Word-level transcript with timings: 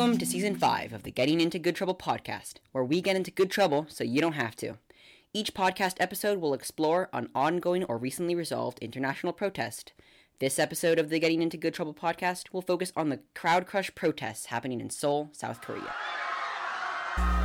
Welcome 0.00 0.16
to 0.16 0.24
season 0.24 0.56
5 0.56 0.94
of 0.94 1.02
the 1.02 1.10
Getting 1.10 1.42
Into 1.42 1.58
Good 1.58 1.76
Trouble 1.76 1.94
podcast, 1.94 2.54
where 2.72 2.82
we 2.82 3.02
get 3.02 3.16
into 3.16 3.30
good 3.30 3.50
trouble 3.50 3.84
so 3.90 4.02
you 4.02 4.22
don't 4.22 4.32
have 4.32 4.56
to. 4.56 4.78
Each 5.34 5.52
podcast 5.52 5.96
episode 6.00 6.40
will 6.40 6.54
explore 6.54 7.10
an 7.12 7.28
ongoing 7.34 7.84
or 7.84 7.98
recently 7.98 8.34
resolved 8.34 8.78
international 8.78 9.34
protest. 9.34 9.92
This 10.38 10.58
episode 10.58 10.98
of 10.98 11.10
the 11.10 11.18
Getting 11.18 11.42
Into 11.42 11.58
Good 11.58 11.74
Trouble 11.74 11.92
podcast 11.92 12.50
will 12.50 12.62
focus 12.62 12.94
on 12.96 13.10
the 13.10 13.20
crowd 13.34 13.66
crush 13.66 13.94
protests 13.94 14.46
happening 14.46 14.80
in 14.80 14.88
Seoul, 14.88 15.28
South 15.32 15.60
Korea. 15.60 15.94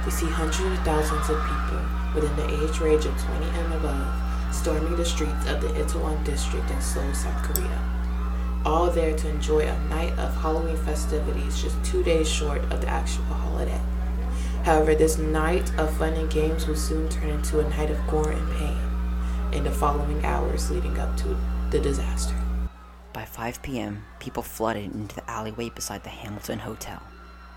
We 0.05 0.11
see 0.11 0.27
hundreds 0.27 0.79
of 0.79 0.85
thousands 0.85 1.29
of 1.29 1.43
people 1.43 1.81
within 2.15 2.35
the 2.37 2.63
age 2.63 2.79
range 2.79 3.03
of 3.03 3.21
20 3.21 3.45
and 3.47 3.73
above 3.73 4.55
storming 4.55 4.95
the 4.95 5.03
streets 5.03 5.45
of 5.47 5.59
the 5.59 5.67
Itaewon 5.67 6.23
district 6.23 6.71
in 6.71 6.79
Seoul, 6.79 7.13
South 7.13 7.43
Korea 7.43 7.94
all 8.65 8.89
there 8.89 9.15
to 9.15 9.29
enjoy 9.29 9.59
a 9.59 9.79
night 9.89 10.11
of 10.17 10.35
Halloween 10.35 10.77
festivities 10.77 11.61
just 11.61 11.83
two 11.85 12.03
days 12.03 12.29
short 12.29 12.61
of 12.71 12.81
the 12.81 12.87
actual 12.87 13.23
holiday. 13.25 13.79
However, 14.63 14.95
this 14.95 15.19
night 15.19 15.71
of 15.77 15.95
fun 15.97 16.13
and 16.13 16.29
games 16.31 16.67
will 16.67 16.75
soon 16.75 17.07
turn 17.07 17.29
into 17.29 17.59
a 17.59 17.69
night 17.69 17.91
of 17.91 18.07
gore 18.07 18.31
and 18.31 18.57
pain 18.57 18.79
in 19.51 19.63
the 19.63 19.71
following 19.71 20.25
hours 20.25 20.71
leading 20.71 20.97
up 20.97 21.15
to 21.17 21.37
the 21.69 21.79
disaster. 21.79 22.35
By 23.13 23.25
5 23.25 23.61
p.m., 23.61 24.03
people 24.19 24.41
flooded 24.43 24.93
into 24.93 25.15
the 25.15 25.29
alleyway 25.29 25.69
beside 25.69 26.03
the 26.03 26.09
Hamilton 26.09 26.59
Hotel. 26.59 27.01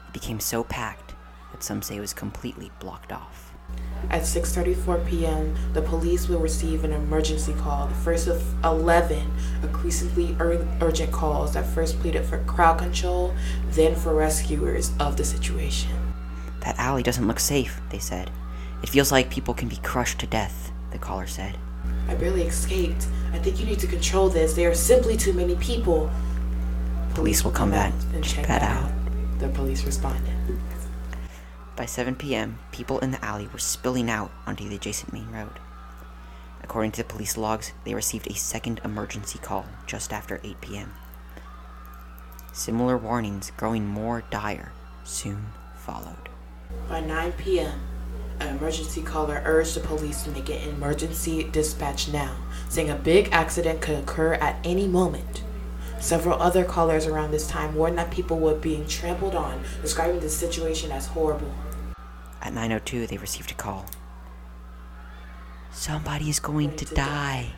It 0.08 0.12
became 0.12 0.38
so 0.38 0.62
packed 0.62 1.14
that 1.52 1.62
some 1.62 1.80
say 1.80 1.96
it 1.96 2.00
was 2.00 2.12
completely 2.12 2.70
blocked 2.78 3.10
off. 3.10 3.47
At 4.10 4.22
6:34 4.22 5.06
p.m., 5.06 5.54
the 5.74 5.82
police 5.82 6.28
will 6.28 6.38
receive 6.38 6.84
an 6.84 6.92
emergency 6.92 7.52
call, 7.52 7.88
the 7.88 7.94
first 7.94 8.26
of 8.26 8.42
11 8.64 9.30
increasingly 9.62 10.34
ur- 10.40 10.66
urgent 10.80 11.12
calls 11.12 11.52
that 11.52 11.66
first 11.66 12.00
pleaded 12.00 12.24
for 12.24 12.38
crowd 12.44 12.78
control, 12.78 13.34
then 13.72 13.94
for 13.94 14.14
rescuers 14.14 14.92
of 14.98 15.16
the 15.16 15.24
situation. 15.24 15.90
That 16.60 16.78
alley 16.78 17.02
doesn't 17.02 17.26
look 17.26 17.40
safe, 17.40 17.80
they 17.90 17.98
said. 17.98 18.30
It 18.82 18.88
feels 18.88 19.12
like 19.12 19.30
people 19.30 19.54
can 19.54 19.68
be 19.68 19.76
crushed 19.76 20.20
to 20.20 20.26
death, 20.26 20.72
the 20.90 20.98
caller 20.98 21.26
said. 21.26 21.58
I 22.08 22.14
barely 22.14 22.42
escaped. 22.42 23.06
I 23.32 23.38
think 23.38 23.60
you 23.60 23.66
need 23.66 23.80
to 23.80 23.86
control 23.86 24.30
this. 24.30 24.54
There 24.54 24.70
are 24.70 24.74
simply 24.74 25.16
too 25.16 25.34
many 25.34 25.56
people. 25.56 26.10
Police 27.14 27.44
will 27.44 27.50
come 27.50 27.70
back 27.70 27.92
and 28.14 28.24
check 28.24 28.46
that 28.46 28.62
out. 28.62 28.90
The 29.38 29.48
police 29.48 29.84
responded. 29.84 30.37
By 31.78 31.86
7 31.86 32.16
p.m., 32.16 32.58
people 32.72 32.98
in 32.98 33.12
the 33.12 33.24
alley 33.24 33.46
were 33.52 33.60
spilling 33.60 34.10
out 34.10 34.32
onto 34.48 34.68
the 34.68 34.74
adjacent 34.74 35.12
main 35.12 35.30
road. 35.30 35.60
According 36.60 36.90
to 36.90 37.04
the 37.04 37.08
police 37.08 37.36
logs, 37.36 37.72
they 37.84 37.94
received 37.94 38.26
a 38.26 38.34
second 38.34 38.80
emergency 38.84 39.38
call 39.38 39.64
just 39.86 40.12
after 40.12 40.40
8 40.42 40.60
p.m. 40.60 40.92
Similar 42.52 42.98
warnings, 42.98 43.52
growing 43.56 43.86
more 43.86 44.24
dire, 44.28 44.72
soon 45.04 45.52
followed. 45.76 46.28
By 46.88 46.98
9 46.98 47.30
p.m., 47.34 47.78
an 48.40 48.56
emergency 48.56 49.00
caller 49.00 49.40
urged 49.44 49.76
the 49.76 49.80
police 49.80 50.24
to 50.24 50.32
make 50.32 50.48
an 50.48 50.68
emergency 50.68 51.44
dispatch 51.44 52.08
now, 52.08 52.38
saying 52.68 52.90
a 52.90 52.96
big 52.96 53.28
accident 53.30 53.80
could 53.80 54.00
occur 54.00 54.32
at 54.34 54.58
any 54.64 54.88
moment. 54.88 55.44
Several 56.00 56.42
other 56.42 56.64
callers 56.64 57.06
around 57.06 57.30
this 57.30 57.46
time 57.46 57.76
warned 57.76 57.98
that 57.98 58.10
people 58.10 58.40
were 58.40 58.56
being 58.56 58.84
trampled 58.88 59.36
on, 59.36 59.62
describing 59.80 60.18
the 60.18 60.28
situation 60.28 60.90
as 60.90 61.06
horrible. 61.06 61.54
At 62.42 62.52
9.02, 62.52 63.08
they 63.08 63.16
received 63.16 63.50
a 63.50 63.54
call. 63.54 63.86
Somebody 65.72 66.30
is 66.30 66.40
going 66.40 66.76
to 66.76 66.84
die. 66.94 67.52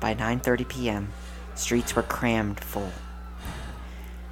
By 0.00 0.14
9.30 0.14 0.68
p.m., 0.68 1.08
streets 1.54 1.94
were 1.94 2.02
crammed 2.02 2.60
full. 2.60 2.92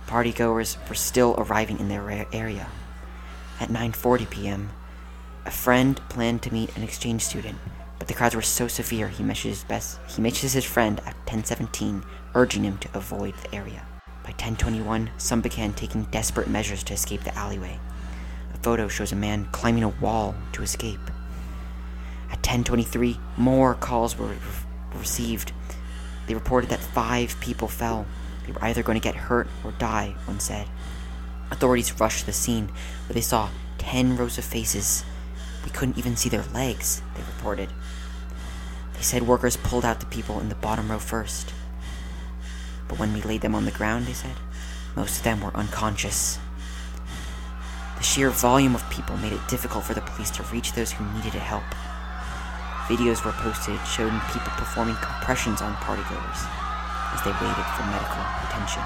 Partygoers 0.06 0.76
were 0.88 0.94
still 0.94 1.34
arriving 1.36 1.78
in 1.78 1.88
their 1.88 2.26
area. 2.32 2.68
At 3.60 3.68
9.40 3.68 4.30
p.m., 4.30 4.70
a 5.44 5.50
friend 5.50 6.00
planned 6.08 6.42
to 6.42 6.52
meet 6.52 6.76
an 6.76 6.82
exchange 6.82 7.22
student, 7.22 7.58
but 7.98 8.06
the 8.06 8.14
crowds 8.14 8.34
were 8.34 8.42
so 8.42 8.68
severe 8.68 9.08
he 9.08 9.22
messages 9.22 9.64
best 9.64 9.98
he 10.06 10.20
messages 10.20 10.52
his 10.52 10.64
friend 10.64 11.00
at 11.06 11.16
10:17, 11.26 12.04
urging 12.34 12.64
him 12.64 12.78
to 12.78 12.88
avoid 12.94 13.34
the 13.42 13.54
area. 13.54 13.86
By 14.22 14.32
10:21, 14.32 15.10
some 15.16 15.40
began 15.40 15.72
taking 15.72 16.04
desperate 16.04 16.48
measures 16.48 16.82
to 16.84 16.94
escape 16.94 17.24
the 17.24 17.34
alleyway. 17.34 17.80
A 18.58 18.62
photo 18.62 18.88
shows 18.88 19.12
a 19.12 19.16
man 19.16 19.48
climbing 19.52 19.84
a 19.84 19.88
wall 19.88 20.34
to 20.52 20.62
escape. 20.62 21.10
At 22.30 22.42
10:23, 22.42 23.18
more 23.36 23.74
calls 23.74 24.18
were 24.18 24.26
re- 24.26 24.36
received. 24.94 25.52
They 26.26 26.34
reported 26.34 26.70
that 26.70 26.80
five 26.80 27.38
people 27.40 27.68
fell. 27.68 28.06
They 28.44 28.52
were 28.52 28.64
either 28.64 28.82
going 28.82 28.98
to 28.98 29.02
get 29.02 29.14
hurt 29.14 29.48
or 29.64 29.72
die, 29.72 30.14
one 30.24 30.40
said. 30.40 30.66
Authorities 31.50 31.98
rushed 32.00 32.20
to 32.20 32.26
the 32.26 32.32
scene, 32.32 32.68
where 33.06 33.14
they 33.14 33.20
saw 33.20 33.48
10 33.78 34.16
rows 34.16 34.36
of 34.38 34.44
faces. 34.44 35.04
We 35.64 35.70
couldn't 35.70 35.98
even 35.98 36.16
see 36.16 36.28
their 36.28 36.44
legs, 36.52 37.02
they 37.14 37.22
reported. 37.22 37.70
They 38.94 39.02
said 39.02 39.22
workers 39.22 39.56
pulled 39.56 39.84
out 39.84 40.00
the 40.00 40.06
people 40.06 40.40
in 40.40 40.48
the 40.48 40.54
bottom 40.56 40.90
row 40.90 40.98
first. 40.98 41.52
But 42.88 42.98
when 42.98 43.12
we 43.12 43.22
laid 43.22 43.42
them 43.42 43.54
on 43.54 43.64
the 43.64 43.70
ground, 43.70 44.06
they 44.06 44.12
said, 44.12 44.36
most 44.96 45.18
of 45.18 45.22
them 45.22 45.40
were 45.40 45.56
unconscious. 45.56 46.38
The 47.98 48.04
sheer 48.04 48.30
volume 48.30 48.76
of 48.76 48.88
people 48.90 49.16
made 49.16 49.32
it 49.32 49.40
difficult 49.48 49.82
for 49.82 49.92
the 49.92 50.00
police 50.00 50.30
to 50.38 50.44
reach 50.44 50.72
those 50.72 50.92
who 50.92 51.04
needed 51.14 51.34
help. 51.34 51.64
Videos 52.86 53.24
were 53.24 53.32
posted 53.32 53.76
showing 53.84 54.20
people 54.32 54.52
performing 54.54 54.94
compressions 55.02 55.60
on 55.60 55.74
partygoers 55.82 56.46
as 57.12 57.20
they 57.24 57.32
waited 57.32 57.66
for 57.74 57.82
medical 57.90 58.22
attention. 58.46 58.82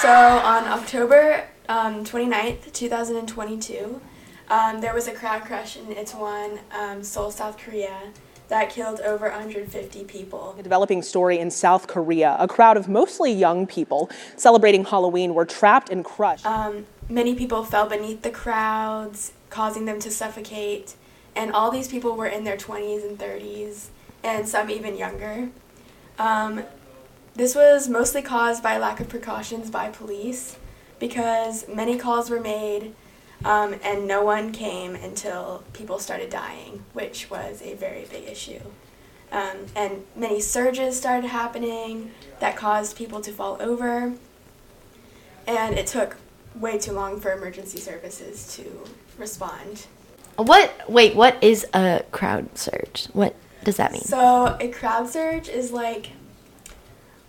So 0.00 0.08
on 0.08 0.64
October 0.66 1.44
um, 1.68 2.04
29th, 2.04 2.72
2022, 2.72 4.00
um, 4.48 4.80
there 4.80 4.94
was 4.94 5.08
a 5.08 5.12
crowd 5.12 5.42
crush 5.42 5.76
in 5.76 5.84
Itaewon, 5.88 6.58
um, 6.72 7.02
Seoul, 7.02 7.30
South 7.30 7.58
Korea, 7.58 8.12
that 8.52 8.68
killed 8.68 9.00
over 9.00 9.30
150 9.30 10.04
people. 10.04 10.54
A 10.58 10.62
developing 10.62 11.00
story 11.00 11.38
in 11.38 11.50
South 11.50 11.86
Korea. 11.86 12.36
A 12.38 12.46
crowd 12.46 12.76
of 12.76 12.86
mostly 12.86 13.32
young 13.32 13.66
people 13.66 14.10
celebrating 14.36 14.84
Halloween 14.84 15.32
were 15.32 15.46
trapped 15.46 15.88
and 15.88 16.04
crushed. 16.04 16.44
Um, 16.44 16.84
many 17.08 17.34
people 17.34 17.64
fell 17.64 17.88
beneath 17.88 18.20
the 18.20 18.30
crowds, 18.30 19.32
causing 19.48 19.86
them 19.86 19.98
to 20.00 20.10
suffocate. 20.10 20.96
And 21.34 21.50
all 21.50 21.70
these 21.70 21.88
people 21.88 22.14
were 22.14 22.26
in 22.26 22.44
their 22.44 22.58
20s 22.58 23.02
and 23.08 23.18
30s, 23.18 23.86
and 24.22 24.46
some 24.46 24.68
even 24.68 24.98
younger. 24.98 25.48
Um, 26.18 26.64
this 27.34 27.54
was 27.54 27.88
mostly 27.88 28.20
caused 28.20 28.62
by 28.62 28.76
lack 28.76 29.00
of 29.00 29.08
precautions 29.08 29.70
by 29.70 29.88
police 29.88 30.58
because 30.98 31.66
many 31.68 31.96
calls 31.96 32.28
were 32.28 32.38
made 32.38 32.94
um, 33.44 33.74
and 33.82 34.06
no 34.06 34.22
one 34.22 34.52
came 34.52 34.94
until 34.94 35.64
people 35.72 35.98
started 35.98 36.30
dying, 36.30 36.84
which 36.92 37.30
was 37.30 37.62
a 37.62 37.74
very 37.74 38.06
big 38.10 38.28
issue. 38.28 38.60
Um, 39.30 39.66
and 39.74 40.04
many 40.14 40.40
surges 40.40 40.98
started 40.98 41.28
happening 41.28 42.10
that 42.40 42.56
caused 42.56 42.96
people 42.96 43.20
to 43.22 43.32
fall 43.32 43.56
over. 43.60 44.12
And 45.46 45.78
it 45.78 45.86
took 45.86 46.16
way 46.54 46.78
too 46.78 46.92
long 46.92 47.18
for 47.18 47.32
emergency 47.32 47.78
services 47.78 48.54
to 48.56 48.84
respond. 49.18 49.86
What? 50.36 50.88
Wait, 50.88 51.14
what 51.14 51.42
is 51.42 51.66
a 51.72 52.04
crowd 52.10 52.56
surge? 52.56 53.08
What 53.12 53.34
does 53.64 53.76
that 53.76 53.92
mean? 53.92 54.02
So, 54.02 54.56
a 54.60 54.68
crowd 54.68 55.08
surge 55.08 55.48
is 55.48 55.72
like 55.72 56.10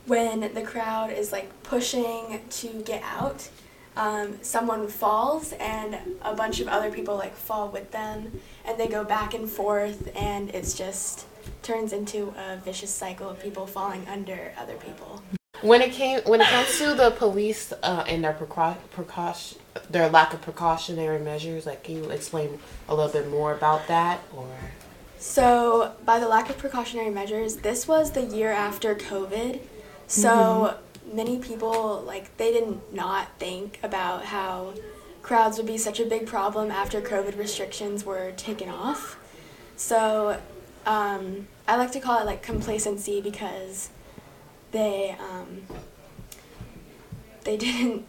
when 0.05 0.53
the 0.53 0.61
crowd 0.61 1.11
is 1.11 1.31
like 1.31 1.63
pushing 1.63 2.41
to 2.49 2.67
get 2.85 3.01
out 3.03 3.49
um, 3.95 4.37
someone 4.41 4.87
falls 4.87 5.53
and 5.53 5.97
a 6.21 6.33
bunch 6.33 6.59
of 6.59 6.67
other 6.67 6.91
people 6.91 7.15
like 7.15 7.35
fall 7.35 7.69
with 7.69 7.91
them 7.91 8.39
and 8.65 8.79
they 8.79 8.87
go 8.87 9.03
back 9.03 9.33
and 9.33 9.49
forth 9.49 10.09
and 10.15 10.49
it's 10.49 10.73
just 10.73 11.27
turns 11.61 11.93
into 11.93 12.33
a 12.37 12.57
vicious 12.57 12.89
cycle 12.89 13.29
of 13.29 13.41
people 13.41 13.67
falling 13.67 14.07
under 14.07 14.53
other 14.57 14.75
people. 14.75 15.21
When 15.61 15.81
it 15.81 15.91
came, 15.91 16.21
when 16.25 16.41
it 16.41 16.47
comes 16.47 16.77
to 16.79 16.93
the 16.93 17.11
police 17.11 17.71
uh, 17.83 18.03
and 18.07 18.23
their 18.23 18.33
precau- 18.33 18.77
precaution, 18.91 19.59
their 19.89 20.09
lack 20.09 20.33
of 20.33 20.41
precautionary 20.41 21.19
measures, 21.19 21.65
like 21.65 21.83
can 21.83 22.03
you 22.03 22.09
explain 22.09 22.59
a 22.89 22.95
little 22.95 23.11
bit 23.11 23.29
more 23.29 23.53
about 23.53 23.87
that, 23.87 24.19
or? 24.35 24.47
so 25.19 25.93
by 26.03 26.19
the 26.19 26.27
lack 26.27 26.49
of 26.49 26.57
precautionary 26.57 27.09
measures 27.09 27.55
this 27.57 27.87
was 27.87 28.11
the 28.11 28.23
year 28.23 28.51
after 28.51 28.93
covid. 28.93 29.61
So 30.07 30.77
many 31.11 31.37
people 31.37 32.01
like 32.01 32.35
they 32.37 32.51
did 32.51 32.79
not 32.91 33.27
think 33.39 33.79
about 33.83 34.25
how 34.25 34.73
crowds 35.21 35.57
would 35.57 35.67
be 35.67 35.77
such 35.77 35.99
a 35.99 36.05
big 36.05 36.25
problem 36.25 36.71
after 36.71 37.01
covid 37.01 37.37
restrictions 37.37 38.05
were 38.05 38.31
taken 38.31 38.69
off 38.69 39.17
so 39.75 40.39
um, 40.85 41.47
i 41.67 41.75
like 41.75 41.91
to 41.91 41.99
call 41.99 42.19
it 42.19 42.25
like 42.25 42.41
complacency 42.41 43.21
because 43.21 43.89
they 44.71 45.15
um, 45.19 45.61
they 47.43 47.57
didn't 47.65 48.05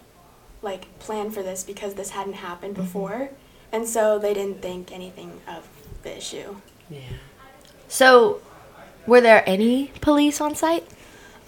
like 0.62 0.98
plan 0.98 1.30
for 1.30 1.42
this 1.42 1.62
because 1.62 1.94
this 1.94 2.10
hadn't 2.10 2.34
happened 2.34 2.74
before 2.74 3.30
and 3.70 3.86
so 3.86 4.18
they 4.18 4.32
didn't 4.32 4.62
think 4.62 4.90
anything 4.92 5.40
of 5.46 5.68
the 6.02 6.16
issue 6.16 6.56
Yeah. 6.90 7.00
So, 7.88 8.40
were 9.06 9.20
there 9.20 9.44
any 9.46 9.92
police 10.00 10.40
on 10.40 10.54
site? 10.54 10.84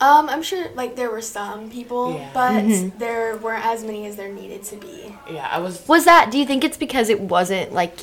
Um, 0.00 0.28
I'm 0.28 0.42
sure 0.42 0.68
like 0.74 0.94
there 0.96 1.10
were 1.10 1.22
some 1.22 1.70
people, 1.70 2.12
Yeah. 2.14 2.30
but 2.34 2.98
there 2.98 3.36
weren't 3.38 3.64
as 3.64 3.82
many 3.82 4.06
as 4.06 4.16
there 4.16 4.28
needed 4.32 4.62
to 4.64 4.76
be. 4.76 5.14
Yeah, 5.30 5.48
I 5.50 5.58
was. 5.58 5.86
Was 5.88 6.04
that? 6.04 6.30
Do 6.30 6.38
you 6.38 6.44
think 6.46 6.64
it's 6.64 6.76
because 6.76 7.08
it 7.08 7.20
wasn't 7.20 7.72
like 7.72 7.94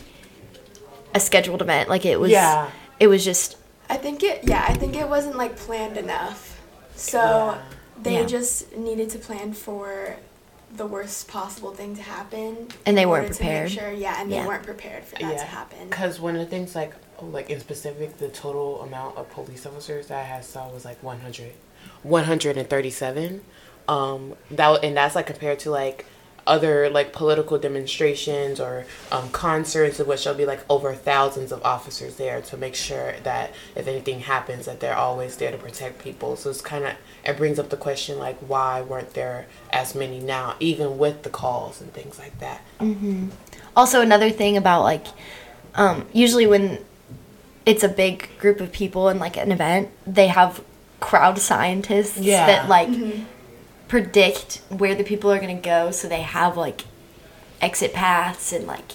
a 1.13 1.19
scheduled 1.19 1.61
event? 1.61 1.89
Like 1.89 2.05
it 2.05 2.19
was. 2.19 2.31
Yeah. 2.31 2.69
It 2.99 3.07
was 3.07 3.23
just. 3.23 3.57
I 3.89 3.97
think 3.97 4.23
it 4.23 4.41
yeah, 4.47 4.65
I 4.67 4.73
think 4.73 4.95
it 4.95 5.07
wasn't 5.07 5.35
like 5.37 5.55
planned 5.55 5.97
enough. 5.97 6.59
So 6.95 7.19
Yeah. 7.19 7.57
they 8.01 8.13
Yeah. 8.21 8.25
just 8.25 8.75
needed 8.75 9.09
to 9.11 9.19
plan 9.19 9.53
for 9.53 10.15
the 10.75 10.87
worst 10.87 11.27
possible 11.27 11.71
thing 11.71 11.95
to 11.95 12.01
happen. 12.01 12.69
And 12.87 12.97
they 12.97 13.05
weren't 13.05 13.25
order 13.25 13.33
to 13.35 13.37
prepared. 13.39 13.71
Sure, 13.71 13.91
yeah, 13.91 14.19
and 14.19 14.31
Yeah. 14.31 14.41
they 14.41 14.47
weren't 14.47 14.63
prepared 14.63 15.03
for 15.03 15.15
that 15.19 15.37
to 15.37 15.43
happen. 15.45 15.89
Because 15.89 16.19
one 16.19 16.35
of 16.35 16.39
the 16.41 16.47
things, 16.47 16.73
like, 16.73 16.93
oh, 17.19 17.25
like 17.25 17.51
in 17.51 17.59
specific, 17.59 18.17
the 18.17 18.29
total 18.29 18.81
amount 18.81 19.15
of 19.17 19.29
police 19.29 19.67
officers 19.67 20.07
that 20.07 20.17
I 20.17 20.23
had 20.23 20.43
saw 20.43 20.67
was 20.69 20.83
like 20.83 20.97
100, 21.03 21.51
137. 22.03 23.41
Um, 23.87 24.35
that 24.51 24.83
and 24.83 24.95
that's 24.95 25.15
like 25.15 25.27
compared 25.27 25.59
to 25.59 25.71
like 25.71 26.05
other 26.45 26.89
like 26.89 27.13
political 27.13 27.57
demonstrations 27.57 28.59
or 28.59 28.85
um, 29.11 29.29
concerts 29.31 29.99
in 29.99 30.05
which 30.05 30.23
there'll 30.23 30.37
be 30.37 30.45
like 30.45 30.59
over 30.69 30.93
thousands 30.93 31.51
of 31.51 31.63
officers 31.63 32.15
there 32.15 32.41
to 32.41 32.57
make 32.57 32.75
sure 32.75 33.13
that 33.23 33.53
if 33.75 33.87
anything 33.87 34.19
happens 34.21 34.65
that 34.65 34.79
they're 34.81 34.95
always 34.95 35.37
there 35.37 35.51
to 35.51 35.57
protect 35.57 36.03
people. 36.03 36.35
So 36.35 36.49
it's 36.49 36.61
kind 36.61 36.83
of 36.85 36.93
it 37.25 37.37
brings 37.37 37.59
up 37.59 37.69
the 37.69 37.77
question 37.77 38.19
like 38.19 38.37
why 38.39 38.81
weren't 38.81 39.13
there 39.13 39.47
as 39.71 39.95
many 39.95 40.19
now 40.19 40.55
even 40.59 40.97
with 40.97 41.23
the 41.23 41.29
calls 41.29 41.81
and 41.81 41.93
things 41.93 42.19
like 42.19 42.37
that? 42.39 42.61
Also, 43.75 44.01
another 44.01 44.29
thing 44.29 44.55
about 44.57 44.83
like, 44.83 45.07
um, 45.75 46.05
usually 46.13 46.45
when 46.45 46.83
it's 47.65 47.83
a 47.83 47.89
big 47.89 48.29
group 48.37 48.59
of 48.61 48.71
people 48.71 49.07
and 49.07 49.19
like 49.19 49.37
an 49.37 49.51
event, 49.51 49.89
they 50.05 50.27
have 50.27 50.63
crowd 51.09 51.37
scientists 51.39 52.17
Yeah. 52.17 52.45
that 52.47 52.69
like 52.69 52.89
predict 53.87 54.61
where 54.69 54.95
the 54.95 55.03
people 55.03 55.31
are 55.31 55.39
gonna 55.39 55.53
go, 55.55 55.91
so 55.91 56.07
they 56.07 56.21
have 56.21 56.57
like 56.57 56.81
exit 57.61 57.93
paths 57.93 58.51
and 58.53 58.65
like, 58.67 58.93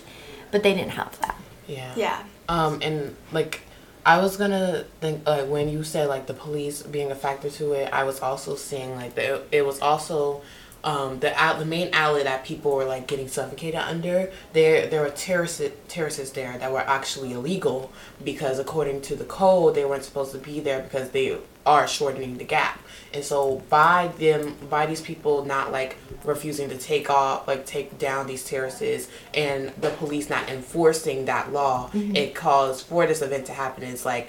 but 0.51 0.63
they 0.63 0.75
didn't 0.75 0.93
have 0.93 1.19
that. 1.21 1.37
yeah 1.67 1.93
Yeah. 1.97 2.23
Um, 2.49 2.81
and 2.83 3.15
like, 3.31 3.61
I 4.07 4.19
was 4.23 4.37
gonna 4.39 4.85
think 5.01 5.23
uh, 5.27 5.43
when 5.45 5.69
you 5.69 5.85
said 5.85 6.09
like 6.09 6.27
the 6.27 6.35
police 6.35 6.83
being 6.83 7.11
a 7.11 7.15
factor 7.15 7.51
to 7.51 7.73
it, 7.75 7.93
I 7.93 8.05
was 8.05 8.21
also 8.21 8.57
seeing 8.57 8.97
like 8.97 9.15
the, 9.15 9.43
it 9.53 9.67
was 9.67 9.79
also 9.81 10.41
um, 10.83 11.19
the 11.21 11.31
out 11.39 11.59
the 11.59 11.67
main 11.67 11.91
alley 11.93 12.23
that 12.23 12.45
people 12.45 12.71
were 12.75 12.85
like 12.85 13.07
getting 13.07 13.29
suffocated 13.29 13.81
under. 13.81 14.31
There 14.55 14.87
there 14.87 15.03
were 15.03 15.11
terraces 15.11 15.73
terraces 15.89 16.33
there 16.33 16.57
that 16.57 16.73
were 16.73 16.81
actually 16.99 17.33
illegal 17.33 17.93
because 18.25 18.59
according 18.59 19.03
to 19.03 19.17
the 19.17 19.25
code 19.25 19.75
they 19.75 19.85
weren't 19.85 20.05
supposed 20.05 20.33
to 20.33 20.39
be 20.39 20.61
there 20.61 20.81
because 20.81 21.11
they 21.11 21.37
are 21.69 21.87
shortening 21.87 22.39
the 22.39 22.45
gap. 22.45 22.81
And 23.13 23.23
so 23.25 23.63
by 23.69 24.09
them 24.19 24.57
by 24.69 24.87
these 24.87 25.01
people 25.01 25.45
not 25.45 25.71
like 25.73 25.97
refusing 26.25 26.69
to 26.71 26.79
take 26.79 27.11
off 27.11 27.47
like 27.47 27.65
take 27.67 27.99
down 27.99 28.27
these 28.27 28.45
terraces 28.45 29.09
and 29.35 29.69
the 29.81 29.91
police 29.91 30.29
not 30.29 30.49
enforcing 30.49 31.27
that 31.27 31.53
law, 31.53 31.91
it 31.95 32.35
caused 32.35 32.87
for 32.87 33.07
this 33.07 33.23
event 33.23 33.47
to 33.47 33.53
happen. 33.53 33.85
It's 33.85 34.05
like, 34.05 34.29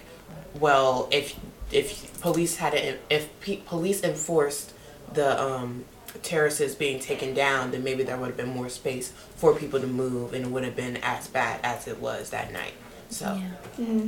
well, 0.60 1.08
if 1.12 1.36
if 1.72 2.20
police 2.22 2.58
had 2.58 2.74
it 2.74 3.02
if 3.10 3.24
pe- 3.42 3.62
police 3.74 4.04
enforced 4.04 4.74
the 5.14 5.42
um 5.42 5.86
terraces 6.24 6.76
being 6.76 7.00
taken 7.00 7.34
down, 7.34 7.72
then 7.72 7.84
maybe 7.84 8.04
there 8.04 8.18
would 8.18 8.28
have 8.28 8.38
been 8.38 8.50
more 8.50 8.70
space 8.70 9.12
for 9.36 9.56
people 9.56 9.80
to 9.80 9.88
move, 9.88 10.34
and 10.34 10.46
it 10.46 10.52
would 10.52 10.64
have 10.64 10.76
been 10.76 10.98
as 10.98 11.28
bad 11.28 11.60
as 11.64 11.88
it 11.88 12.00
was 12.00 12.32
that 12.32 12.52
night. 12.52 12.74
So. 13.10 13.42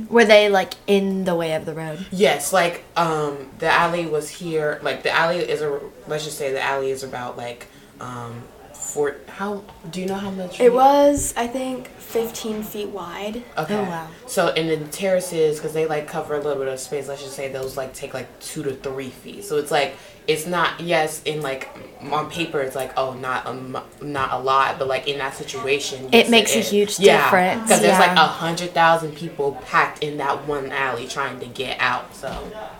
Were 0.08 0.24
they 0.24 0.48
like 0.48 0.74
in 0.86 1.24
the 1.24 1.34
way 1.34 1.54
of 1.54 1.64
the 1.64 1.74
road? 1.74 2.06
Yes, 2.10 2.52
like 2.52 2.84
um 2.96 3.50
the 3.58 3.68
alley 3.68 4.06
was 4.06 4.28
here. 4.28 4.78
Like 4.82 5.02
the 5.02 5.10
alley 5.10 5.38
is 5.38 5.60
a 5.62 5.80
let's 6.06 6.24
just 6.24 6.38
say 6.38 6.52
the 6.52 6.62
alley 6.62 6.90
is 6.90 7.02
about 7.02 7.36
like 7.36 7.66
um 8.00 8.42
for 8.72 9.16
how 9.26 9.62
do 9.90 10.00
you 10.00 10.06
know 10.06 10.14
how 10.14 10.30
much 10.30 10.60
It 10.60 10.72
was, 10.72 11.32
I 11.36 11.46
think, 11.46 11.88
15 11.88 12.62
feet 12.62 12.88
wide. 12.88 13.42
Okay. 13.56 13.76
Oh, 13.76 13.82
wow. 13.84 14.08
So 14.26 14.48
and 14.48 14.68
the 14.68 14.86
terraces 14.88 15.56
because 15.56 15.72
they 15.72 15.86
like 15.86 16.06
cover 16.06 16.34
a 16.34 16.40
little 16.40 16.62
bit 16.62 16.68
of 16.72 16.78
space. 16.78 17.08
Let's 17.08 17.22
just 17.22 17.34
say 17.34 17.50
those 17.50 17.76
like 17.76 17.94
take 17.94 18.12
like 18.12 18.40
two 18.40 18.62
to 18.64 18.74
three 18.74 19.08
feet. 19.10 19.44
So 19.44 19.56
it's 19.56 19.70
like 19.70 19.96
it's 20.28 20.46
not 20.46 20.80
yes 20.80 21.22
in 21.24 21.42
like 21.42 21.68
on 22.10 22.30
paper 22.30 22.60
it's 22.60 22.74
like 22.76 22.92
oh 22.96 23.14
not 23.14 23.46
um, 23.46 23.76
not 24.00 24.32
a 24.32 24.38
lot, 24.38 24.78
but 24.78 24.88
like 24.88 25.06
in 25.08 25.18
that 25.18 25.34
situation 25.34 26.08
It 26.12 26.28
makes 26.30 26.54
a 26.54 26.60
huge 26.60 26.98
yeah, 26.98 27.24
difference, 27.24 27.62
because 27.62 27.80
there's 27.80 27.98
like 27.98 28.16
a 28.16 28.26
hundred 28.26 28.70
thousand 28.70 29.14
people 29.14 29.52
packed 29.66 30.02
in 30.02 30.16
that 30.18 30.46
one 30.46 30.70
alley 30.72 31.06
trying 31.06 31.38
to 31.40 31.46
get 31.46 31.80
out. 31.80 32.14
So 32.14 32.28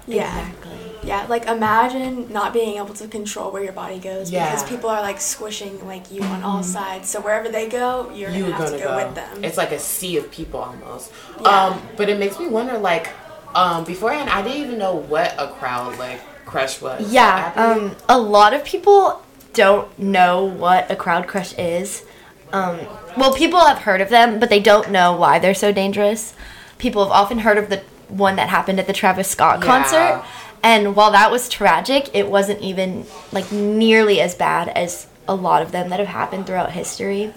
Yeah. 0.07 0.49
Exactly. 0.49 0.79
Yeah, 1.05 1.27
like 1.29 1.47
imagine 1.47 2.33
not 2.33 2.53
being 2.53 2.77
able 2.79 2.95
to 2.95 3.09
control 3.09 3.51
where 3.53 3.63
your 3.63 3.73
body 3.73 3.99
goes 3.99 4.31
Yeah. 4.31 4.51
because 4.51 4.69
people 4.69 4.89
are 4.91 5.03
like 5.03 5.21
squishing 5.21 5.85
like 5.87 6.11
you 6.13 6.23
on 6.23 6.43
all 6.43 6.63
sides. 6.63 7.09
So 7.09 7.21
wherever 7.21 7.49
they 7.49 7.69
go, 7.69 8.11
you're 8.15 8.31
you 8.31 8.43
gonna 8.43 8.47
were 8.47 8.53
have 8.53 8.59
gonna 8.67 8.79
to 8.79 8.85
go, 8.85 8.91
go. 8.99 9.07
with 9.07 9.15
them. 9.17 9.45
It's 9.45 9.57
like 9.57 9.73
a 9.73 9.79
sea 9.79 10.17
of 10.17 10.31
people 10.31 10.61
almost. 10.61 11.13
Yeah. 11.41 11.67
Um, 11.67 11.83
but 11.97 12.09
it 12.09 12.19
makes 12.19 12.39
me 12.39 12.47
wonder, 12.47 12.79
like, 12.79 13.11
um, 13.55 13.85
beforehand, 13.85 14.31
I 14.31 14.43
didn't 14.43 14.63
even 14.63 14.79
know 14.79 14.95
what 14.95 15.35
a 15.39 15.49
crowd 15.49 15.99
like 15.99 16.21
crush 16.45 16.81
was. 16.81 17.13
Yeah, 17.13 17.53
um, 17.57 17.97
a 18.09 18.19
lot 18.19 18.55
of 18.55 18.65
people 18.65 19.23
don't 19.53 19.97
know 19.99 20.45
what 20.45 20.91
a 20.91 20.97
crowd 20.97 21.27
crush 21.27 21.53
is. 21.59 22.05
Um, 22.53 22.81
well, 23.17 23.35
people 23.35 23.61
have 23.65 23.79
heard 23.79 24.01
of 24.01 24.09
them, 24.09 24.39
but 24.39 24.51
they 24.51 24.61
don't 24.61 24.91
know 24.91 25.15
why 25.15 25.39
they're 25.39 25.55
so 25.55 25.73
dangerous. 25.73 26.35
People 26.79 27.03
have 27.05 27.13
often 27.13 27.39
heard 27.41 27.59
of 27.59 27.69
the 27.69 27.83
one 28.09 28.37
that 28.37 28.49
happened 28.49 28.79
at 28.79 28.87
the 28.87 28.93
Travis 28.93 29.29
Scott 29.29 29.61
Yeah. 29.61 29.67
concert, 29.67 30.25
and 30.63 30.95
while 30.95 31.11
that 31.13 31.31
was 31.31 31.49
tragic, 31.49 32.11
it 32.15 32.29
wasn't 32.29 32.61
even 32.61 33.07
like 33.33 33.51
nearly 33.53 34.21
as 34.21 34.35
bad 34.35 34.69
as 34.69 35.07
a 35.29 35.35
lot 35.35 35.63
of 35.63 35.73
them 35.73 35.89
that 35.91 35.99
have 35.99 36.09
happened 36.09 36.47
throughout 36.47 36.73
history. 36.73 37.33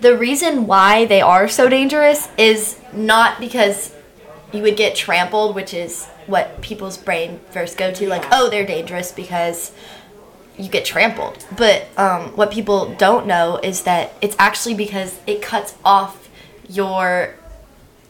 The 0.00 0.16
reason 0.16 0.66
why 0.66 1.04
they 1.06 1.22
are 1.22 1.48
so 1.48 1.68
dangerous 1.68 2.28
is 2.36 2.76
not 2.92 3.40
because 3.40 3.92
you 4.54 4.62
would 4.62 4.76
get 4.76 4.94
trampled, 4.94 5.54
which 5.54 5.74
is 5.74 6.06
what 6.26 6.60
people's 6.60 6.96
brain 6.96 7.40
first 7.50 7.76
go 7.76 7.92
to, 7.92 8.08
like, 8.08 8.24
oh, 8.30 8.48
they're 8.48 8.64
dangerous 8.64 9.10
because 9.12 9.72
you 10.56 10.68
get 10.68 10.84
trampled. 10.84 11.44
But 11.56 11.88
um, 11.98 12.28
what 12.36 12.50
people 12.52 12.94
don't 12.94 13.26
know 13.26 13.58
is 13.62 13.82
that 13.82 14.12
it's 14.22 14.36
actually 14.38 14.74
because 14.74 15.18
it 15.26 15.42
cuts 15.42 15.74
off 15.84 16.28
your 16.68 17.34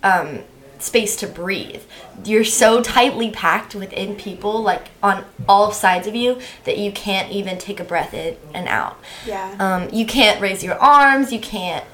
um, 0.03 0.41
space 0.79 1.17
to 1.17 1.27
breathe. 1.27 1.83
You're 2.25 2.45
so 2.45 2.83
tightly 2.83 3.31
packed 3.31 3.75
within 3.75 4.15
people, 4.15 4.63
like 4.63 4.89
on 5.03 5.25
all 5.49 5.73
sides 5.73 6.07
of 6.07 6.15
you, 6.15 6.39
that 6.65 6.77
you 6.77 6.93
can't 6.93 7.33
even 7.33 7.57
take 7.57 7.81
a 7.81 7.85
breath 7.85 8.13
in 8.13 8.37
and 8.53 8.69
out. 8.69 8.99
yeah. 9.27 9.57
Um, 9.59 9.89
you 9.93 10.05
can't 10.05 10.41
raise 10.41 10.63
your 10.63 10.79
arms. 10.79 11.33
You 11.33 11.41
can't, 11.41 11.87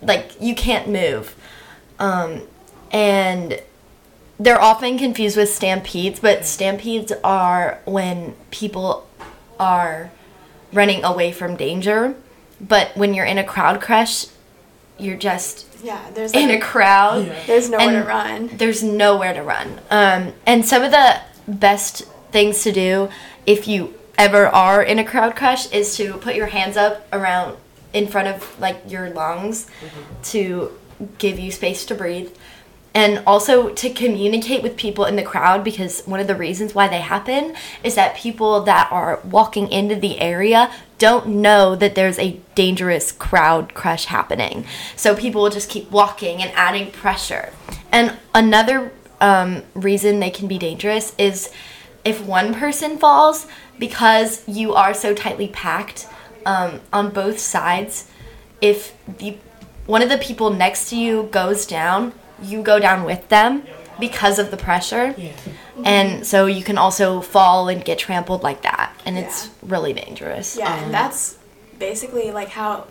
like, 0.00 0.40
you 0.40 0.54
can't 0.54 0.88
move. 0.88 1.34
Um, 1.98 2.42
and 2.90 3.60
they're 4.38 4.60
often 4.60 4.98
confused 4.98 5.36
with 5.36 5.48
stampedes, 5.48 6.20
but 6.20 6.44
stampedes 6.44 7.12
are 7.24 7.80
when 7.84 8.34
people 8.50 9.08
are 9.58 10.10
running 10.72 11.04
away 11.04 11.32
from 11.32 11.56
danger. 11.56 12.14
But 12.60 12.96
when 12.96 13.14
you're 13.14 13.24
in 13.24 13.38
a 13.38 13.44
crowd 13.44 13.80
crush, 13.80 14.26
you're 14.98 15.16
just 15.16 15.66
yeah, 15.82 16.10
there's 16.14 16.32
in 16.32 16.48
a 16.48 16.54
like, 16.54 16.62
crowd. 16.62 17.32
there's 17.46 17.68
nowhere 17.68 18.02
to 18.02 18.08
run. 18.08 18.50
There's 18.54 18.82
nowhere 18.82 19.34
to 19.34 19.42
run. 19.42 19.80
Um, 19.90 20.32
and 20.46 20.64
some 20.64 20.82
of 20.82 20.90
the 20.90 21.20
best 21.46 22.02
things 22.32 22.62
to 22.62 22.72
do 22.72 23.08
if 23.46 23.68
you 23.68 23.94
ever 24.18 24.46
are 24.46 24.82
in 24.82 24.98
a 24.98 25.04
crowd 25.04 25.36
crush 25.36 25.70
is 25.72 25.96
to 25.96 26.14
put 26.14 26.34
your 26.34 26.46
hands 26.46 26.76
up 26.76 27.06
around 27.12 27.56
in 27.92 28.06
front 28.06 28.28
of 28.28 28.58
like 28.60 28.78
your 28.88 29.10
lungs 29.10 29.66
to 30.22 30.72
give 31.18 31.38
you 31.38 31.50
space 31.50 31.84
to 31.86 31.94
breathe 31.94 32.30
and 32.96 33.22
also 33.26 33.68
to 33.68 33.90
communicate 33.90 34.62
with 34.62 34.74
people 34.78 35.04
in 35.04 35.16
the 35.16 35.22
crowd 35.22 35.62
because 35.62 36.00
one 36.06 36.18
of 36.18 36.26
the 36.26 36.34
reasons 36.34 36.74
why 36.74 36.88
they 36.88 37.02
happen 37.02 37.54
is 37.84 37.94
that 37.94 38.16
people 38.16 38.62
that 38.62 38.90
are 38.90 39.20
walking 39.22 39.70
into 39.70 39.94
the 39.94 40.18
area 40.18 40.72
don't 40.96 41.26
know 41.26 41.76
that 41.76 41.94
there's 41.94 42.18
a 42.18 42.40
dangerous 42.54 43.12
crowd 43.12 43.74
crush 43.74 44.06
happening. 44.06 44.64
So 44.96 45.14
people 45.14 45.42
will 45.42 45.50
just 45.50 45.68
keep 45.68 45.90
walking 45.90 46.40
and 46.42 46.50
adding 46.54 46.90
pressure. 46.90 47.52
And 47.92 48.16
another 48.34 48.90
um, 49.20 49.64
reason 49.74 50.20
they 50.20 50.30
can 50.30 50.48
be 50.48 50.56
dangerous 50.56 51.14
is 51.18 51.50
if 52.02 52.24
one 52.24 52.54
person 52.54 52.96
falls 52.96 53.46
because 53.78 54.42
you 54.48 54.72
are 54.72 54.94
so 54.94 55.12
tightly 55.12 55.48
packed 55.48 56.08
um, 56.46 56.80
on 56.94 57.10
both 57.10 57.40
sides. 57.40 58.10
If 58.62 58.94
the 59.18 59.36
one 59.84 60.00
of 60.00 60.08
the 60.08 60.16
people 60.16 60.48
next 60.48 60.88
to 60.90 60.96
you 60.96 61.24
goes 61.30 61.66
down, 61.66 62.14
you 62.42 62.62
go 62.62 62.78
down 62.78 63.04
with 63.04 63.28
them 63.28 63.64
because 63.98 64.38
of 64.38 64.50
the 64.50 64.56
pressure. 64.56 65.14
Yeah. 65.16 65.32
And 65.84 66.26
so 66.26 66.46
you 66.46 66.62
can 66.64 66.78
also 66.78 67.20
fall 67.20 67.68
and 67.68 67.84
get 67.84 67.98
trampled 67.98 68.42
like 68.42 68.62
that. 68.62 68.92
And 69.04 69.18
it's 69.18 69.50
really 69.62 69.92
dangerous. 69.92 70.56
Yeah, 70.56 70.72
Um, 70.72 70.84
and 70.84 70.94
that's 70.94 71.38
basically 71.78 72.30
like 72.30 72.48
how 72.48 72.86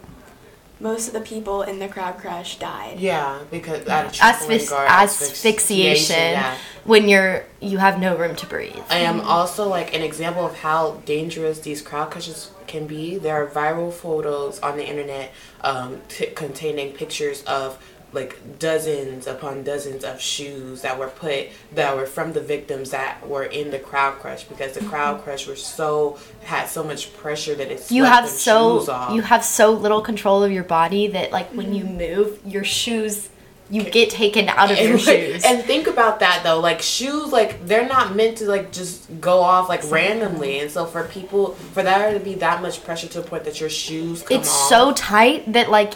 most 0.79 1.07
of 1.07 1.13
the 1.13 1.21
people 1.21 1.61
in 1.61 1.79
the 1.79 1.87
crowd 1.87 2.17
crush 2.17 2.59
died. 2.59 2.99
Yeah, 2.99 3.39
because 3.49 3.87
out 3.87 4.11
Asphyx- 4.13 4.67
trickling 4.67 4.71
or 4.71 4.85
asphyxiation 4.87 6.15
yeah. 6.33 6.57
when 6.83 7.07
you're 7.07 7.45
you 7.59 7.77
have 7.77 7.99
no 7.99 8.15
room 8.15 8.35
to 8.35 8.45
breathe. 8.45 8.83
I 8.89 8.97
am 8.99 9.21
also 9.21 9.67
like 9.67 9.95
an 9.95 10.01
example 10.01 10.45
of 10.45 10.59
how 10.59 11.01
dangerous 11.05 11.59
these 11.61 11.81
crowd 11.81 12.11
crushes 12.11 12.51
can 12.67 12.87
be. 12.87 13.17
There 13.17 13.35
are 13.41 13.47
viral 13.47 13.91
photos 13.91 14.59
on 14.59 14.77
the 14.77 14.87
internet 14.87 15.31
um, 15.61 16.01
t- 16.09 16.27
containing 16.27 16.93
pictures 16.93 17.43
of 17.43 17.81
like 18.15 18.57
dozens 18.57 19.27
upon 19.27 19.63
dozens 19.63 20.03
of 20.03 20.19
shoes 20.19 20.81
that 20.81 20.97
were 20.97 21.09
put 21.09 21.49
that 21.73 21.95
were 21.95 22.05
from 22.05 22.33
the 22.33 22.39
victims 22.39 22.91
that 22.91 23.27
were 23.27 23.43
in 23.43 23.69
the 23.71 23.77
crowd 23.77 24.17
crush 24.19 24.45
because 24.45 24.73
the 24.73 24.83
crowd 24.85 25.15
mm-hmm. 25.15 25.25
crush 25.25 25.45
were 25.45 25.55
so 25.55 26.17
had 26.43 26.65
so 26.65 26.83
much 26.83 27.13
pressure 27.17 27.53
that 27.53 27.69
it 27.69 27.79
swept 27.79 27.91
you 27.91 28.03
have 28.05 28.27
so 28.27 28.79
shoes 28.79 28.89
off. 28.89 29.13
you 29.13 29.21
have 29.21 29.43
so 29.43 29.71
little 29.71 30.01
control 30.01 30.43
of 30.43 30.51
your 30.51 30.63
body 30.63 31.07
that 31.07 31.31
like 31.31 31.49
when 31.49 31.73
you 31.73 31.83
mm-hmm. 31.83 31.97
move 31.97 32.39
your 32.45 32.63
shoes 32.63 33.29
you 33.69 33.83
get 33.83 34.09
taken 34.11 34.47
out 34.47 34.71
of 34.71 34.77
your 34.77 34.91
and, 34.91 34.93
like, 35.05 35.19
shoes. 35.19 35.43
and 35.43 35.63
think 35.63 35.87
about 35.87 36.19
that 36.19 36.41
though 36.43 36.59
like 36.59 36.81
shoes 36.81 37.31
like 37.31 37.65
they're 37.65 37.87
not 37.87 38.15
meant 38.15 38.37
to 38.37 38.45
like 38.45 38.71
just 38.71 39.07
go 39.19 39.41
off 39.41 39.67
like 39.67 39.83
randomly 39.91 40.59
and 40.59 40.71
so 40.71 40.85
for 40.85 41.03
people 41.05 41.53
for 41.53 41.83
there 41.83 42.13
to 42.13 42.19
be 42.19 42.35
that 42.35 42.61
much 42.61 42.83
pressure 42.83 43.07
to 43.07 43.21
the 43.21 43.27
point 43.27 43.43
that 43.43 43.59
your 43.59 43.69
shoes 43.69 44.23
come 44.23 44.39
it's 44.39 44.49
off. 44.49 44.69
so 44.69 44.93
tight 44.93 45.51
that 45.51 45.69
like 45.69 45.95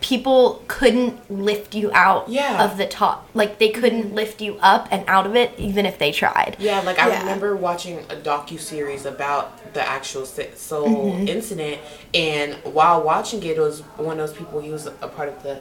people 0.00 0.62
couldn't 0.68 1.30
lift 1.30 1.74
you 1.74 1.90
out 1.92 2.28
Yeah. 2.28 2.64
of 2.64 2.76
the 2.78 2.86
top 2.86 3.28
like 3.34 3.58
they 3.58 3.68
couldn't 3.70 4.14
lift 4.14 4.40
you 4.40 4.56
up 4.60 4.88
and 4.90 5.04
out 5.06 5.26
of 5.26 5.36
it 5.36 5.52
even 5.58 5.84
if 5.86 5.98
they 5.98 6.10
tried 6.12 6.56
yeah 6.58 6.80
like 6.80 6.98
i 6.98 7.08
Yeah. 7.08 7.20
remember 7.20 7.54
watching 7.56 7.98
a 8.08 8.16
docu-series 8.16 9.04
about 9.06 9.72
the 9.74 9.86
actual 9.86 10.24
Seoul 10.26 11.12
Mm-hmm. 11.12 11.28
incident 11.28 11.80
and 12.14 12.54
while 12.64 13.02
watching 13.02 13.42
it 13.42 13.56
it 13.56 13.60
was 13.60 13.80
one 13.96 14.18
of 14.18 14.28
those 14.28 14.36
people 14.36 14.60
he 14.60 14.70
was 14.70 14.86
a 14.86 14.90
part 15.08 15.28
of 15.28 15.42
the 15.42 15.60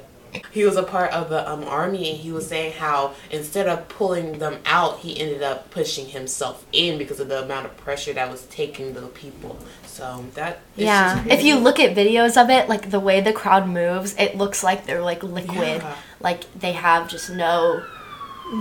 he 0.52 0.64
was 0.64 0.76
a 0.78 0.84
part 0.84 1.12
of 1.12 1.30
the 1.30 1.50
um, 1.52 1.64
army 1.64 2.08
and 2.12 2.20
he 2.20 2.32
was 2.32 2.48
saying 2.48 2.72
how 2.74 3.14
instead 3.32 3.68
of 3.68 3.88
pulling 3.90 4.38
them 4.38 4.58
out 4.66 5.00
he 5.00 5.20
ended 5.20 5.42
up 5.42 5.72
pushing 5.72 6.06
himself 6.08 6.66
in 6.72 7.00
because 7.00 7.20
of 7.20 7.28
the 7.30 7.42
amount 7.44 7.66
of 7.66 7.76
pressure 7.78 8.14
that 8.14 8.30
was 8.30 8.44
taking 8.46 8.94
the 8.94 9.02
people 9.08 9.58
so 9.90 10.26
that 10.36 10.60
yeah 10.76 11.16
just 11.24 11.30
if 11.30 11.44
you 11.44 11.56
look 11.56 11.80
at 11.80 11.96
videos 11.96 12.42
of 12.42 12.50
it 12.50 12.70
like 12.70 12.90
the 12.92 13.00
way 13.00 13.20
the 13.22 13.34
crowd 13.34 13.68
moves 13.68 14.16
it 14.18 14.36
looks 14.38 14.64
like 14.64 14.86
they're 14.86 15.02
like 15.02 15.22
liquid 15.24 15.82
Yeah. 15.82 15.96
like 16.20 16.42
they 16.60 16.74
have 16.74 17.10
just 17.10 17.30
no 17.30 17.84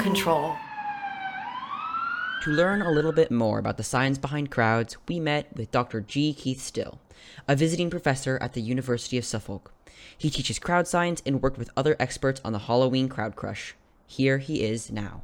control 0.01 0.57
To 2.45 2.51
learn 2.51 2.83
a 2.83 2.91
little 2.91 3.13
bit 3.13 3.31
more 3.31 3.59
about 3.59 3.77
the 3.77 3.83
science 3.83 4.17
behind 4.17 4.51
crowds, 4.51 4.97
we 5.09 5.19
met 5.21 5.55
with 5.57 5.71
Dr. 5.73 6.01
G. 6.01 6.33
Keith 6.33 6.61
Still, 6.63 7.01
a 7.49 7.57
visiting 7.57 7.91
professor 7.91 8.39
at 8.41 8.53
the 8.55 8.63
University 8.63 9.19
of 9.19 9.25
Suffolk. 9.25 9.73
He 10.17 10.31
teaches 10.31 10.59
crowd 10.61 10.87
science 10.87 11.21
and 11.27 11.43
worked 11.43 11.59
with 11.59 11.71
other 11.77 11.97
experts 11.99 12.41
on 12.45 12.53
the 12.53 12.61
Halloween 12.71 13.09
crowd 13.09 13.35
crush. 13.35 13.75
Here 14.07 14.39
he 14.39 14.63
is 14.63 14.91
now. 14.91 15.23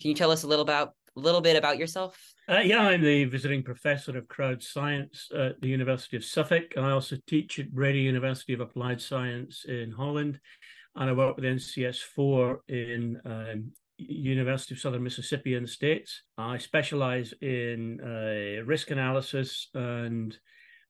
Can 0.00 0.08
you 0.10 0.14
tell 0.16 0.30
us 0.32 0.42
a 0.42 0.46
little 0.48 0.62
about 0.64 0.94
a 1.16 1.20
little 1.20 1.42
bit 1.42 1.56
about 1.56 1.78
yourself? 1.78 2.33
Uh, 2.46 2.60
yeah, 2.60 2.80
I'm 2.80 3.00
the 3.00 3.24
visiting 3.24 3.62
professor 3.62 4.18
of 4.18 4.28
crowd 4.28 4.62
science 4.62 5.30
at 5.34 5.58
the 5.62 5.68
University 5.68 6.18
of 6.18 6.24
Suffolk. 6.24 6.76
I 6.76 6.90
also 6.90 7.16
teach 7.26 7.58
at 7.58 7.72
Breda 7.72 7.98
University 7.98 8.52
of 8.52 8.60
Applied 8.60 9.00
Science 9.00 9.64
in 9.66 9.90
Holland, 9.90 10.38
and 10.94 11.08
I 11.08 11.14
work 11.14 11.36
with 11.36 11.46
NCS4 11.46 12.56
in 12.68 13.18
um, 13.24 13.72
University 13.96 14.74
of 14.74 14.80
Southern 14.80 15.02
Mississippi 15.02 15.54
in 15.54 15.62
the 15.62 15.68
States. 15.68 16.22
I 16.36 16.58
specialize 16.58 17.32
in 17.40 18.00
uh, 18.02 18.62
risk 18.66 18.90
analysis 18.90 19.68
and 19.72 20.36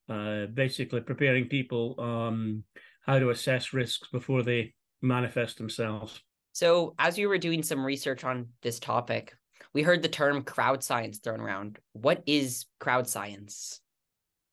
uh, 0.09 0.47
basically 0.47 1.03
preparing 1.03 1.47
people 1.47 1.95
on 1.99 2.65
how 3.07 3.21
to 3.21 3.31
assess 3.31 3.73
risks 3.73 4.09
before 4.11 4.43
they 4.43 4.75
manifest 5.03 5.59
themselves. 5.59 6.21
So, 6.51 6.95
as 6.99 7.17
you 7.17 7.29
were 7.29 7.39
doing 7.39 7.63
some 7.63 7.85
research 7.85 8.25
on 8.25 8.49
this 8.63 8.81
topic, 8.81 9.35
we 9.73 9.83
heard 9.83 10.03
the 10.03 10.09
term 10.09 10.43
crowd 10.43 10.83
science 10.83 11.19
thrown 11.19 11.41
around. 11.41 11.79
What 11.93 12.23
is 12.27 12.67
crowd 12.81 13.09
science? 13.09 13.81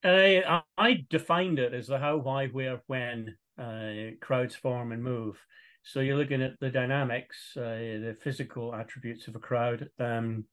Uh, 0.04 0.60
I 0.76 1.04
defined 1.10 1.58
it 1.58 1.74
as 1.74 1.86
the 1.86 1.98
how, 1.98 2.16
why, 2.16 2.48
where, 2.48 2.82
when 2.86 3.36
uh, 3.58 4.16
crowds 4.20 4.56
form 4.56 4.92
and 4.92 5.02
move. 5.02 5.38
So 5.84 6.00
you're 6.00 6.16
looking 6.16 6.42
at 6.42 6.58
the 6.60 6.70
dynamics, 6.70 7.36
uh, 7.56 7.60
the 7.60 8.16
physical 8.20 8.74
attributes 8.74 9.28
of 9.28 9.36
a 9.36 9.40
crowd. 9.40 9.88
Um, 9.98 10.44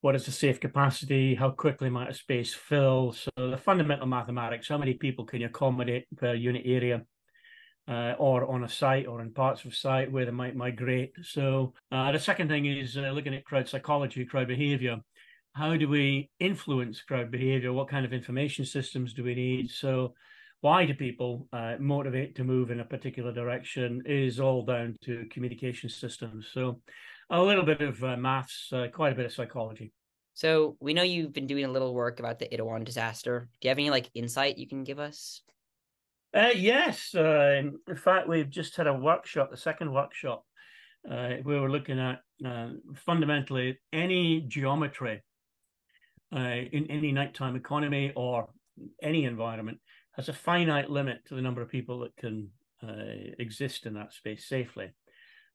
what 0.00 0.14
is 0.14 0.26
the 0.26 0.32
safe 0.32 0.60
capacity? 0.60 1.34
How 1.34 1.50
quickly 1.50 1.90
might 1.90 2.10
a 2.10 2.14
space 2.14 2.54
fill? 2.54 3.12
So 3.12 3.30
the 3.36 3.58
fundamental 3.58 4.06
mathematics: 4.06 4.68
how 4.68 4.78
many 4.78 4.94
people 4.94 5.24
can 5.24 5.40
you 5.40 5.46
accommodate 5.46 6.06
per 6.16 6.34
unit 6.34 6.62
area, 6.64 7.02
uh, 7.90 8.14
or 8.18 8.50
on 8.50 8.64
a 8.64 8.68
site, 8.68 9.06
or 9.06 9.20
in 9.20 9.32
parts 9.32 9.64
of 9.64 9.72
a 9.72 9.74
site 9.74 10.10
where 10.10 10.24
they 10.24 10.30
might 10.30 10.56
migrate. 10.56 11.12
So 11.22 11.74
uh, 11.90 12.12
the 12.12 12.18
second 12.18 12.48
thing 12.48 12.64
is 12.64 12.96
uh, 12.96 13.10
looking 13.10 13.34
at 13.34 13.44
crowd 13.44 13.68
psychology, 13.68 14.24
crowd 14.24 14.48
behavior 14.48 15.00
how 15.52 15.76
do 15.76 15.88
we 15.88 16.30
influence 16.38 17.02
crowd 17.02 17.30
behavior? 17.30 17.72
What 17.72 17.88
kind 17.88 18.06
of 18.06 18.12
information 18.12 18.64
systems 18.64 19.12
do 19.12 19.24
we 19.24 19.34
need? 19.34 19.70
So, 19.70 20.14
why 20.60 20.84
do 20.84 20.94
people 20.94 21.48
uh, 21.52 21.76
motivate 21.78 22.36
to 22.36 22.44
move 22.44 22.70
in 22.70 22.80
a 22.80 22.84
particular 22.84 23.32
direction 23.32 24.02
is 24.04 24.38
all 24.38 24.62
down 24.62 24.96
to 25.04 25.26
communication 25.30 25.88
systems. 25.88 26.48
So, 26.52 26.82
a 27.30 27.42
little 27.42 27.64
bit 27.64 27.80
of 27.80 28.02
uh, 28.04 28.16
maths, 28.16 28.70
uh, 28.72 28.88
quite 28.92 29.12
a 29.12 29.16
bit 29.16 29.24
of 29.24 29.32
psychology. 29.32 29.92
So, 30.34 30.76
we 30.80 30.94
know 30.94 31.02
you've 31.02 31.32
been 31.32 31.46
doing 31.46 31.64
a 31.64 31.70
little 31.70 31.94
work 31.94 32.20
about 32.20 32.38
the 32.38 32.48
Itaewon 32.48 32.84
disaster. 32.84 33.48
Do 33.60 33.66
you 33.66 33.70
have 33.70 33.78
any 33.78 33.90
like 33.90 34.10
insight 34.14 34.58
you 34.58 34.68
can 34.68 34.84
give 34.84 34.98
us? 34.98 35.42
Uh, 36.32 36.50
yes, 36.54 37.14
uh, 37.14 37.60
in 37.88 37.96
fact, 37.96 38.28
we've 38.28 38.50
just 38.50 38.76
had 38.76 38.86
a 38.86 38.94
workshop, 38.94 39.50
the 39.50 39.56
second 39.56 39.92
workshop, 39.92 40.44
uh, 41.10 41.34
where 41.42 41.60
we're 41.60 41.70
looking 41.70 41.98
at 41.98 42.20
uh, 42.46 42.68
fundamentally 42.94 43.78
any 43.92 44.42
geometry 44.42 45.22
uh, 46.34 46.38
in 46.38 46.86
any 46.88 47.10
nighttime 47.10 47.56
economy 47.56 48.12
or 48.14 48.48
any 49.02 49.24
environment 49.24 49.78
has 50.12 50.28
a 50.28 50.32
finite 50.32 50.90
limit 50.90 51.24
to 51.26 51.34
the 51.34 51.42
number 51.42 51.62
of 51.62 51.68
people 51.68 52.00
that 52.00 52.16
can 52.16 52.48
uh, 52.82 53.32
exist 53.38 53.86
in 53.86 53.94
that 53.94 54.12
space 54.12 54.48
safely. 54.48 54.90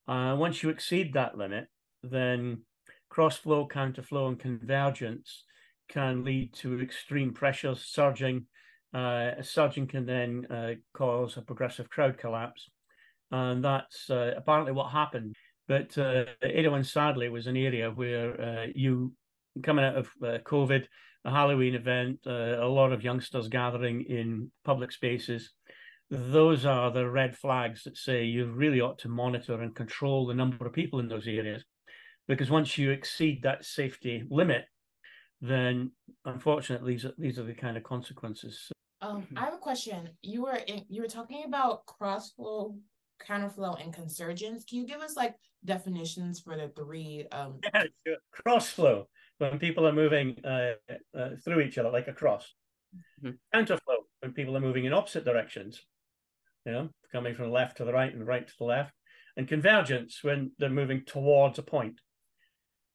Uh, 0.08 0.36
once 0.38 0.62
you 0.62 0.70
exceed 0.70 1.14
that 1.14 1.38
limit, 1.38 1.68
then 2.04 2.62
cross 3.10 3.38
flow, 3.38 3.66
counter 3.66 4.04
flow, 4.04 4.28
and 4.28 4.40
convergence 4.40 5.44
can 5.88 6.24
lead 6.24 6.54
to 6.54 6.82
extreme 6.82 7.34
pressures, 7.34 7.82
surging. 7.82 8.46
Uh, 8.96 9.32
a 9.38 9.44
surging 9.44 9.88
can 9.88 10.06
then 10.06 10.48
uh, 10.50 10.74
cause 10.94 11.36
a 11.36 11.42
progressive 11.42 11.90
crowd 11.90 12.18
collapse. 12.18 12.70
And 13.30 13.64
that's 13.64 14.10
uh, 14.10 14.34
apparently 14.38 14.72
what 14.72 14.92
happened. 14.92 15.36
But 15.68 15.98
uh, 15.98 16.26
Itaewon, 16.44 16.86
sadly, 16.86 17.28
was 17.28 17.48
an 17.48 17.58
area 17.58 17.92
where 17.92 18.40
uh, 18.40 18.68
you 18.74 19.14
coming 19.64 19.84
out 19.84 19.98
of 19.98 20.08
uh, 20.24 20.38
COVID, 20.46 20.86
a 21.26 21.32
Halloween 21.32 21.76
event, 21.76 22.20
uh, 22.26 22.58
a 22.62 22.68
lot 22.68 22.94
of 22.94 23.04
youngsters 23.04 23.50
gathering 23.50 24.04
in 24.04 24.52
public 24.64 24.92
spaces. 24.92 25.52
Those 26.10 26.66
are 26.66 26.92
the 26.92 27.10
red 27.10 27.36
flags 27.36 27.84
that 27.84 27.98
say 27.98 28.26
you 28.26 28.46
really 28.46 28.80
ought 28.80 29.00
to 29.00 29.10
monitor 29.10 29.62
and 29.62 29.76
control 29.76 30.28
the 30.28 30.36
number 30.36 30.66
of 30.66 30.74
people 30.74 31.00
in 31.00 31.08
those 31.08 31.28
areas. 31.28 31.66
Because 32.28 32.50
once 32.50 32.78
you 32.78 32.92
exceed 32.92 33.42
that 33.44 33.66
safety 33.66 34.24
limit, 34.30 34.66
then 35.42 35.92
unfortunately, 36.26 36.94
these 36.94 37.06
are, 37.06 37.14
these 37.18 37.40
are 37.40 37.44
the 37.44 37.54
kind 37.54 37.76
of 37.76 37.84
consequences. 37.84 38.72
Um, 39.02 39.28
I 39.36 39.46
have 39.46 39.54
a 39.54 39.58
question. 39.58 40.10
You 40.22 40.44
were 40.44 40.56
in, 40.56 40.86
you 40.90 41.02
were 41.02 41.08
talking 41.08 41.44
about 41.46 41.86
cross 41.86 42.32
flow, 42.32 42.78
counterflow, 43.26 43.82
and 43.82 43.94
consurgence. 43.94 44.66
Can 44.66 44.80
you 44.80 44.88
give 44.88 45.02
us 45.02 45.16
like 45.16 45.36
definitions 45.64 46.40
for 46.40 46.56
the 46.56 46.70
three? 46.76 47.26
Um, 47.32 47.60
Yeah, 47.74 47.84
sure. 48.06 48.18
Cross 48.32 48.70
flow, 48.70 49.08
when 49.38 49.60
people 49.60 49.88
are 49.88 49.94
moving 49.94 50.38
uh, 50.46 50.74
uh, 51.18 51.30
through 51.44 51.62
each 51.62 51.78
other 51.78 51.90
like 51.90 52.08
a 52.08 52.14
cross. 52.14 52.54
Mhm. 53.24 53.38
Counterflow, 53.54 54.04
when 54.22 54.32
people 54.34 54.56
are 54.56 54.62
moving 54.62 54.86
in 54.86 54.94
opposite 54.94 55.26
directions, 55.26 55.82
you 56.66 56.72
know, 56.72 56.90
coming 57.12 57.36
from 57.36 57.48
the 57.48 57.52
left 57.52 57.78
to 57.78 57.86
the 57.86 57.94
right 57.94 58.14
and 58.14 58.26
right 58.26 58.48
to 58.48 58.54
the 58.58 58.66
left. 58.66 58.94
And 59.38 59.48
convergence, 59.48 60.24
when 60.24 60.52
they're 60.58 60.70
moving 60.70 61.04
towards 61.06 61.60
a 61.60 61.62
point. 61.62 62.00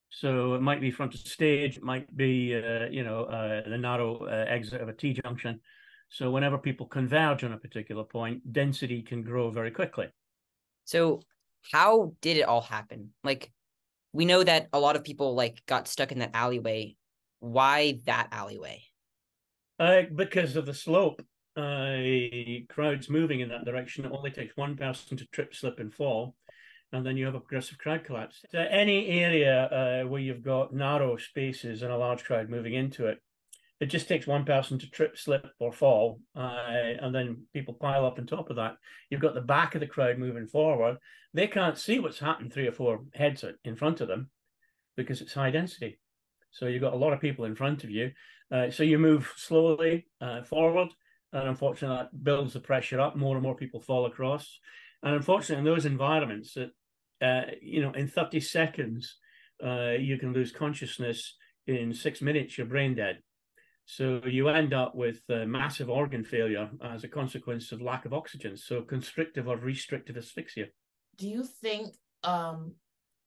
So 0.08 0.54
it 0.54 0.62
might 0.62 0.80
be 0.80 0.90
front 0.90 1.14
of 1.14 1.20
stage, 1.20 1.76
it 1.76 1.82
might 1.82 2.14
be, 2.16 2.54
uh, 2.54 2.86
you 2.90 3.04
know, 3.04 3.24
uh, 3.24 3.68
the 3.68 3.78
narrow 3.78 4.24
uh, 4.24 4.46
exit 4.48 4.80
of 4.80 4.88
a 4.88 4.92
T 4.92 5.12
junction. 5.12 5.60
So 6.10 6.30
whenever 6.30 6.58
people 6.58 6.86
converge 6.86 7.44
on 7.44 7.52
a 7.52 7.58
particular 7.58 8.04
point, 8.04 8.52
density 8.52 9.00
can 9.02 9.22
grow 9.22 9.50
very 9.50 9.70
quickly. 9.70 10.08
So, 10.84 11.22
how 11.72 12.14
did 12.20 12.36
it 12.36 12.42
all 12.42 12.62
happen? 12.62 13.10
Like, 13.22 13.52
we 14.12 14.24
know 14.24 14.42
that 14.42 14.68
a 14.72 14.80
lot 14.80 14.96
of 14.96 15.04
people 15.04 15.34
like 15.34 15.64
got 15.66 15.86
stuck 15.86 16.10
in 16.10 16.18
that 16.18 16.34
alleyway. 16.34 16.96
Why 17.38 18.00
that 18.06 18.28
alleyway? 18.32 18.82
Uh, 19.78 20.02
because 20.14 20.56
of 20.56 20.66
the 20.66 20.74
slope, 20.74 21.22
uh, 21.56 21.96
crowds 22.68 23.08
moving 23.08 23.40
in 23.40 23.48
that 23.50 23.64
direction, 23.64 24.04
it 24.04 24.12
only 24.12 24.30
takes 24.30 24.56
one 24.56 24.76
person 24.76 25.16
to 25.16 25.26
trip, 25.26 25.54
slip, 25.54 25.78
and 25.78 25.94
fall, 25.94 26.34
and 26.92 27.06
then 27.06 27.16
you 27.16 27.24
have 27.24 27.34
a 27.34 27.40
progressive 27.40 27.78
crowd 27.78 28.04
collapse. 28.04 28.42
So 28.50 28.58
any 28.58 29.08
area 29.08 29.64
uh, 29.66 30.08
where 30.08 30.20
you've 30.20 30.42
got 30.42 30.74
narrow 30.74 31.16
spaces 31.16 31.82
and 31.82 31.92
a 31.92 31.96
large 31.96 32.24
crowd 32.24 32.50
moving 32.50 32.74
into 32.74 33.06
it, 33.06 33.22
it 33.80 33.86
just 33.86 34.08
takes 34.08 34.26
one 34.26 34.44
person 34.44 34.78
to 34.78 34.90
trip, 34.90 35.16
slip, 35.16 35.46
or 35.58 35.72
fall, 35.72 36.20
uh, 36.36 36.66
and 37.00 37.14
then 37.14 37.44
people 37.54 37.72
pile 37.72 38.04
up 38.04 38.18
on 38.18 38.26
top 38.26 38.50
of 38.50 38.56
that. 38.56 38.76
You've 39.08 39.22
got 39.22 39.34
the 39.34 39.40
back 39.40 39.74
of 39.74 39.80
the 39.80 39.86
crowd 39.86 40.18
moving 40.18 40.46
forward. 40.46 40.98
They 41.32 41.46
can't 41.46 41.78
see 41.78 41.98
what's 41.98 42.18
happened 42.18 42.52
three 42.52 42.68
or 42.68 42.72
four 42.72 43.04
heads 43.14 43.42
in 43.64 43.76
front 43.76 44.02
of 44.02 44.08
them 44.08 44.28
because 44.96 45.22
it's 45.22 45.32
high 45.32 45.50
density. 45.50 45.98
So 46.50 46.66
you've 46.66 46.82
got 46.82 46.92
a 46.92 46.96
lot 46.96 47.14
of 47.14 47.20
people 47.20 47.46
in 47.46 47.54
front 47.54 47.82
of 47.82 47.90
you. 47.90 48.10
Uh, 48.52 48.70
so 48.70 48.82
you 48.82 48.98
move 48.98 49.32
slowly 49.36 50.06
uh, 50.20 50.42
forward, 50.42 50.88
and 51.32 51.48
unfortunately, 51.48 51.96
that 51.96 52.24
builds 52.24 52.52
the 52.52 52.60
pressure 52.60 53.00
up. 53.00 53.16
More 53.16 53.36
and 53.36 53.42
more 53.42 53.54
people 53.54 53.80
fall 53.80 54.06
across. 54.06 54.58
And 55.02 55.14
unfortunately, 55.14 55.60
in 55.60 55.74
those 55.74 55.86
environments, 55.86 56.54
that 56.54 56.70
uh, 57.22 57.52
you 57.62 57.80
know, 57.80 57.92
in 57.92 58.08
30 58.08 58.40
seconds, 58.40 59.16
uh, 59.64 59.92
you 59.92 60.18
can 60.18 60.32
lose 60.32 60.52
consciousness. 60.52 61.36
In 61.66 61.94
six 61.94 62.20
minutes, 62.20 62.58
you're 62.58 62.66
brain 62.66 62.94
dead. 62.94 63.18
So 63.92 64.20
you 64.24 64.48
end 64.48 64.72
up 64.72 64.94
with 64.94 65.20
uh, 65.28 65.46
massive 65.46 65.90
organ 65.90 66.22
failure 66.22 66.70
as 66.80 67.02
a 67.02 67.08
consequence 67.08 67.72
of 67.72 67.82
lack 67.82 68.04
of 68.04 68.12
oxygen. 68.12 68.56
So 68.56 68.82
constrictive 68.82 69.48
or 69.48 69.56
restrictive 69.56 70.16
asphyxia. 70.16 70.66
Do 71.18 71.28
you 71.28 71.42
think 71.42 71.96
um, 72.22 72.74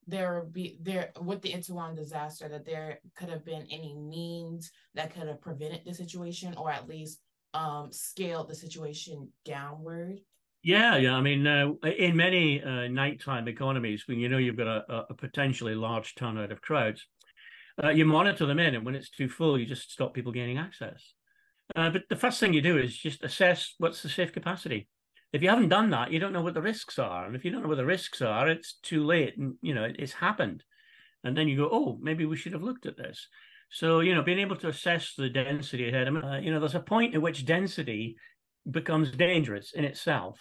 there 0.06 0.46
be 0.50 0.78
there 0.80 1.12
with 1.20 1.42
the 1.42 1.52
Itaewon 1.52 1.94
disaster 1.94 2.48
that 2.48 2.64
there 2.64 3.00
could 3.14 3.28
have 3.28 3.44
been 3.44 3.66
any 3.70 3.94
means 3.94 4.72
that 4.94 5.12
could 5.12 5.28
have 5.28 5.42
prevented 5.42 5.82
the 5.84 5.92
situation 5.92 6.54
or 6.56 6.70
at 6.70 6.88
least 6.88 7.20
um, 7.52 7.92
scaled 7.92 8.48
the 8.48 8.54
situation 8.54 9.28
downward? 9.44 10.20
Yeah, 10.62 10.96
yeah. 10.96 11.14
I 11.14 11.20
mean, 11.20 11.46
uh, 11.46 11.72
in 11.84 12.16
many 12.16 12.62
uh, 12.62 12.88
nighttime 12.88 13.48
economies, 13.48 14.04
when 14.08 14.18
you 14.18 14.30
know 14.30 14.38
you've 14.38 14.56
got 14.56 14.66
a, 14.66 15.04
a 15.10 15.14
potentially 15.14 15.74
large 15.74 16.14
turnout 16.14 16.52
of 16.52 16.62
crowds, 16.62 17.06
uh, 17.82 17.90
you 17.90 18.04
monitor 18.04 18.46
them 18.46 18.58
in, 18.58 18.74
and 18.74 18.84
when 18.84 18.94
it's 18.94 19.10
too 19.10 19.28
full, 19.28 19.58
you 19.58 19.66
just 19.66 19.90
stop 19.90 20.14
people 20.14 20.32
gaining 20.32 20.58
access. 20.58 21.14
Uh, 21.74 21.90
but 21.90 22.02
the 22.08 22.16
first 22.16 22.38
thing 22.38 22.52
you 22.52 22.62
do 22.62 22.78
is 22.78 22.96
just 22.96 23.24
assess 23.24 23.74
what's 23.78 24.02
the 24.02 24.08
safe 24.08 24.32
capacity. 24.32 24.88
If 25.32 25.42
you 25.42 25.48
haven't 25.48 25.70
done 25.70 25.90
that, 25.90 26.12
you 26.12 26.20
don't 26.20 26.32
know 26.32 26.42
what 26.42 26.54
the 26.54 26.62
risks 26.62 26.98
are, 26.98 27.26
and 27.26 27.34
if 27.34 27.44
you 27.44 27.50
don't 27.50 27.62
know 27.62 27.68
what 27.68 27.78
the 27.78 27.86
risks 27.86 28.22
are, 28.22 28.48
it's 28.48 28.78
too 28.82 29.04
late, 29.04 29.36
and 29.36 29.54
you 29.60 29.74
know 29.74 29.90
it's 29.98 30.12
happened. 30.12 30.62
And 31.24 31.36
then 31.36 31.48
you 31.48 31.56
go, 31.56 31.68
oh, 31.72 31.98
maybe 32.02 32.26
we 32.26 32.36
should 32.36 32.52
have 32.52 32.62
looked 32.62 32.86
at 32.86 32.96
this. 32.96 33.28
So 33.70 34.00
you 34.00 34.14
know, 34.14 34.22
being 34.22 34.38
able 34.38 34.56
to 34.56 34.68
assess 34.68 35.14
the 35.16 35.28
density 35.28 35.88
ahead. 35.88 36.06
I 36.06 36.10
mean, 36.10 36.24
uh, 36.24 36.38
you 36.38 36.52
know, 36.52 36.60
there's 36.60 36.76
a 36.76 36.80
point 36.80 37.14
at 37.14 37.22
which 37.22 37.46
density 37.46 38.16
becomes 38.70 39.10
dangerous 39.10 39.72
in 39.72 39.84
itself. 39.84 40.38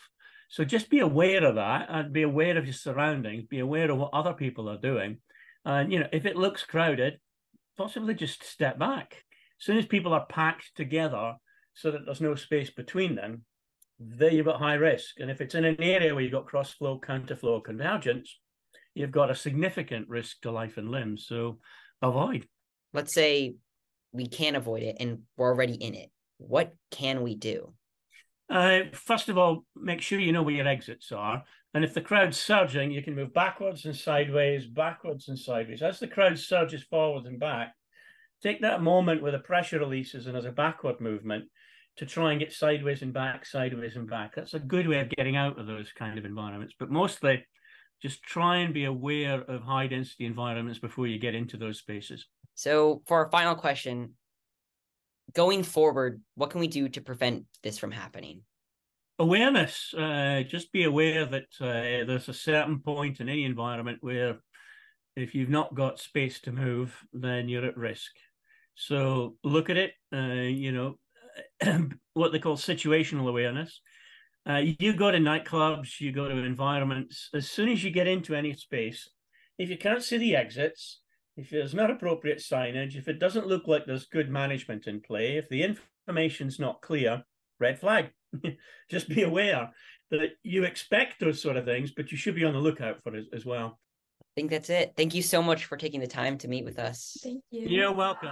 So 0.50 0.64
just 0.64 0.92
be 0.92 1.00
aware 1.00 1.44
of 1.44 1.56
that, 1.56 1.88
and 1.90 2.14
be 2.14 2.22
aware 2.22 2.60
of 2.60 2.66
your 2.66 2.76
surroundings. 2.76 3.46
Be 3.46 3.60
aware 3.60 3.90
of 3.90 3.98
what 3.98 4.14
other 4.14 4.34
people 4.34 4.70
are 4.70 4.78
doing 4.78 5.18
and 5.66 5.92
you 5.92 6.00
know, 6.00 6.08
if 6.12 6.26
it 6.26 6.36
looks 6.36 6.64
crowded, 6.64 7.20
possibly 7.78 8.14
just 8.14 8.44
step 8.44 8.78
back. 8.80 9.24
As 9.60 9.66
soon 9.66 9.78
as 9.78 9.86
people 9.86 10.14
are 10.14 10.26
packed 10.26 10.76
together 10.76 11.36
so 11.74 11.92
that 11.92 12.06
there's 12.06 12.22
no 12.22 12.36
space 12.36 12.70
between 12.70 13.16
them, 13.16 13.44
there 14.00 14.32
you've 14.32 14.46
got 14.46 14.60
high 14.60 14.74
risk. 14.74 15.20
And 15.20 15.30
if 15.32 15.42
it's 15.42 15.56
in 15.56 15.66
an 15.66 15.82
area 15.82 16.14
where 16.14 16.24
you've 16.24 16.34
got 16.34 16.48
cross 16.48 16.72
flow, 16.72 17.00
counter 17.00 17.36
flow, 17.36 17.62
convergence, 17.62 18.40
you've 18.94 19.12
got 19.12 19.32
a 19.32 19.36
significant 19.36 20.10
risk 20.10 20.42
to 20.42 20.52
life 20.52 20.78
and 20.78 20.90
limb. 20.90 21.18
So 21.18 21.60
avoid. 22.02 22.48
Let's 22.94 23.14
say 23.14 23.56
we 24.12 24.28
can't 24.28 24.56
avoid 24.56 24.84
it 24.84 24.98
and 25.00 25.20
we're 25.38 25.50
already 25.50 25.74
in 25.74 25.96
it. 25.96 26.10
What 26.38 26.76
can 26.92 27.22
we 27.22 27.36
do? 27.36 27.74
Uh, 28.50 28.82
first 28.94 29.30
of 29.30 29.38
all, 29.38 29.66
make 29.76 30.02
sure 30.02 30.20
you 30.20 30.32
know 30.32 30.44
where 30.44 30.56
your 30.56 30.68
exits 30.68 31.12
are. 31.12 31.44
And 31.74 31.84
if 31.84 31.94
the 31.94 32.02
crowd's 32.02 32.40
surging, 32.40 32.92
you 32.92 33.02
can 33.02 33.16
move 33.16 33.34
backwards 33.34 33.86
and 33.86 33.96
sideways, 33.96 34.68
backwards 34.68 35.28
and 35.28 35.38
sideways. 35.38 35.82
As 35.82 36.00
the 36.00 36.08
crowd 36.08 36.38
surges 36.38 36.84
forward 36.84 37.26
and 37.26 37.40
back, 37.40 37.74
take 38.44 38.62
that 38.62 38.84
moment 38.84 39.24
where 39.24 39.32
the 39.32 39.40
pressure 39.40 39.80
releases 39.80 40.28
and 40.28 40.38
as 40.38 40.46
a 40.46 40.52
backward 40.52 41.02
movement 41.02 41.46
to 41.98 42.06
try 42.06 42.32
and 42.32 42.40
get 42.40 42.54
sideways 42.54 43.02
and 43.02 43.14
back, 43.14 43.46
sideways 43.46 43.96
and 43.96 44.10
back. 44.10 44.36
That's 44.36 44.54
a 44.54 44.60
good 44.60 44.88
way 44.88 45.00
of 45.00 45.10
getting 45.10 45.36
out 45.36 45.60
of 45.60 45.66
those 45.66 45.92
kind 45.92 46.18
of 46.20 46.26
environments. 46.26 46.76
But 46.78 46.92
mostly, 46.92 47.44
just 48.02 48.22
try 48.22 48.58
and 48.58 48.74
be 48.74 48.86
aware 48.86 49.42
of 49.42 49.64
high 49.64 49.88
density 49.88 50.26
environments 50.26 50.80
before 50.80 51.08
you 51.08 51.20
get 51.20 51.36
into 51.36 51.58
those 51.58 51.80
spaces. 51.80 52.28
So, 52.54 53.02
for 53.08 53.18
our 53.18 53.32
final 53.32 53.56
question, 53.56 54.14
going 55.34 55.64
forward, 55.64 56.22
what 56.36 56.50
can 56.50 56.60
we 56.60 56.68
do 56.68 56.90
to 56.90 57.02
prevent 57.02 57.46
this 57.64 57.80
from 57.80 57.92
happening? 57.92 58.42
Awareness. 59.20 59.94
Uh, 59.94 60.42
just 60.48 60.72
be 60.72 60.84
aware 60.84 61.26
that 61.26 61.48
uh, 61.62 62.06
there's 62.06 62.30
a 62.30 62.34
certain 62.34 62.80
point 62.80 63.20
in 63.20 63.30
any 63.30 63.46
environment 63.46 64.00
where 64.02 64.40
if 65.16 65.36
you've 65.36 65.50
not 65.50 65.76
got 65.76 66.00
space 66.00 66.42
to 66.42 66.52
move, 66.52 66.98
then 67.14 67.48
you're 67.48 67.66
at 67.66 67.78
risk. 67.78 68.12
So 68.76 69.36
look 69.44 69.70
at 69.70 69.78
it, 69.78 69.92
uh, 70.14 70.48
you 70.50 70.72
know, 70.72 70.98
what 72.14 72.32
they 72.32 72.40
call 72.40 72.58
situational 72.58 73.30
awareness. 73.30 73.82
Uh, 74.50 74.62
you 74.80 74.94
go 74.94 75.10
to 75.10 75.20
nightclubs, 75.20 76.02
you 76.02 76.12
go 76.12 76.28
to 76.28 76.36
environments. 76.36 77.30
As 77.34 77.50
soon 77.50 77.70
as 77.70 77.84
you 77.84 77.92
get 77.92 78.08
into 78.08 78.36
any 78.36 78.54
space, 78.54 79.10
if 79.58 79.70
you 79.70 79.78
can't 79.78 80.04
see 80.04 80.18
the 80.18 80.36
exits, 80.36 81.02
if 81.38 81.50
there's 81.50 81.74
not 81.74 81.92
appropriate 81.92 82.40
signage, 82.40 82.96
if 82.96 83.08
it 83.08 83.20
doesn't 83.20 83.48
look 83.48 83.68
like 83.68 83.86
there's 83.86 84.06
good 84.06 84.30
management 84.30 84.88
in 84.88 85.02
play, 85.02 85.38
if 85.38 85.48
the 85.50 85.64
information's 86.08 86.60
not 86.60 86.82
clear, 86.82 87.24
red 87.60 87.80
flag. 87.80 88.12
Just 88.90 89.10
be 89.10 89.24
aware 89.24 89.72
that 90.12 90.32
you 90.44 90.64
expect 90.64 91.20
those 91.20 91.42
sort 91.42 91.58
of 91.58 91.66
things, 91.66 91.92
but 91.92 92.12
you 92.12 92.18
should 92.18 92.36
be 92.36 92.44
on 92.44 92.54
the 92.54 92.60
lookout 92.60 93.02
for 93.02 93.16
it 93.16 93.26
as 93.34 93.46
well. 93.46 93.80
I 94.22 94.32
think 94.36 94.52
that's 94.52 94.70
it. 94.70 94.94
Thank 94.96 95.14
you 95.14 95.22
so 95.22 95.42
much 95.42 95.66
for 95.66 95.78
taking 95.78 96.00
the 96.00 96.08
time 96.08 96.38
to 96.40 96.48
meet 96.48 96.66
with 96.66 96.80
us. 96.80 97.18
Thank 97.22 97.44
you. 97.52 97.68
You're 97.68 97.92
welcome. 97.92 98.32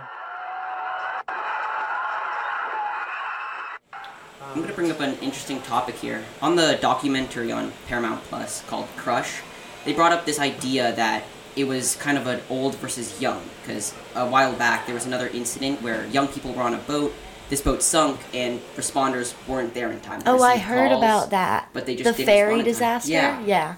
I'm 4.43 4.57
going 4.57 4.67
to 4.67 4.73
bring 4.73 4.91
up 4.91 4.99
an 4.99 5.13
interesting 5.19 5.61
topic 5.61 5.95
here. 5.95 6.23
On 6.41 6.55
the 6.55 6.77
documentary 6.81 7.51
on 7.51 7.71
Paramount 7.87 8.23
Plus 8.23 8.63
called 8.63 8.87
Crush, 8.97 9.41
they 9.85 9.93
brought 9.93 10.11
up 10.11 10.25
this 10.25 10.39
idea 10.39 10.93
that 10.95 11.23
it 11.55 11.65
was 11.65 11.95
kind 11.97 12.17
of 12.17 12.27
an 12.27 12.41
old 12.49 12.75
versus 12.75 13.21
young 13.21 13.41
because 13.61 13.93
a 14.15 14.27
while 14.27 14.53
back 14.53 14.85
there 14.85 14.95
was 14.95 15.05
another 15.05 15.27
incident 15.27 15.81
where 15.81 16.05
young 16.07 16.27
people 16.27 16.53
were 16.53 16.63
on 16.63 16.73
a 16.73 16.79
boat 16.79 17.13
this 17.51 17.61
boat 17.61 17.83
sunk 17.83 18.17
and 18.33 18.61
responders 18.77 19.35
weren't 19.45 19.73
there 19.73 19.91
in 19.91 19.99
time. 19.99 20.23
Oh 20.25 20.41
i 20.41 20.57
heard 20.57 20.89
calls, 20.89 21.03
about 21.03 21.29
that. 21.31 21.69
but 21.73 21.85
they 21.85 21.95
just 21.97 22.17
the 22.17 22.23
ferry 22.23 22.63
disaster? 22.63 23.11
Yeah. 23.11 23.43
Yeah. 23.45 23.75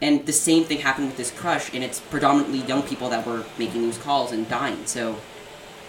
And 0.00 0.24
the 0.24 0.32
same 0.32 0.64
thing 0.64 0.78
happened 0.78 1.08
with 1.08 1.16
this 1.16 1.32
crush 1.32 1.74
and 1.74 1.82
it's 1.82 2.00
predominantly 2.00 2.60
young 2.60 2.82
people 2.84 3.10
that 3.10 3.26
were 3.26 3.44
making 3.58 3.82
these 3.82 3.98
calls 3.98 4.30
and 4.30 4.48
dying 4.48 4.86
so 4.86 5.16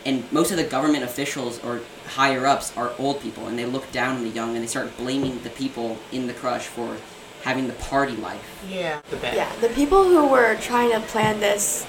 and 0.03 0.29
most 0.31 0.49
of 0.51 0.57
the 0.57 0.63
government 0.63 1.03
officials 1.03 1.63
or 1.63 1.81
higher 2.07 2.47
ups 2.47 2.75
are 2.75 2.93
old 2.97 3.21
people 3.21 3.47
and 3.47 3.59
they 3.59 3.65
look 3.65 3.89
down 3.91 4.17
on 4.17 4.23
the 4.23 4.29
young 4.29 4.55
and 4.55 4.63
they 4.63 4.67
start 4.67 4.97
blaming 4.97 5.39
the 5.43 5.51
people 5.51 5.97
in 6.11 6.25
the 6.25 6.33
crush 6.33 6.65
for 6.65 6.97
having 7.43 7.67
the 7.67 7.73
party 7.73 8.15
life. 8.15 8.65
Yeah, 8.67 8.99
the 9.11 9.17
best. 9.17 9.35
Yeah, 9.35 9.55
the 9.61 9.69
people 9.69 10.03
who 10.05 10.27
were 10.27 10.55
trying 10.55 10.91
to 10.91 11.01
plan 11.01 11.39
this 11.39 11.85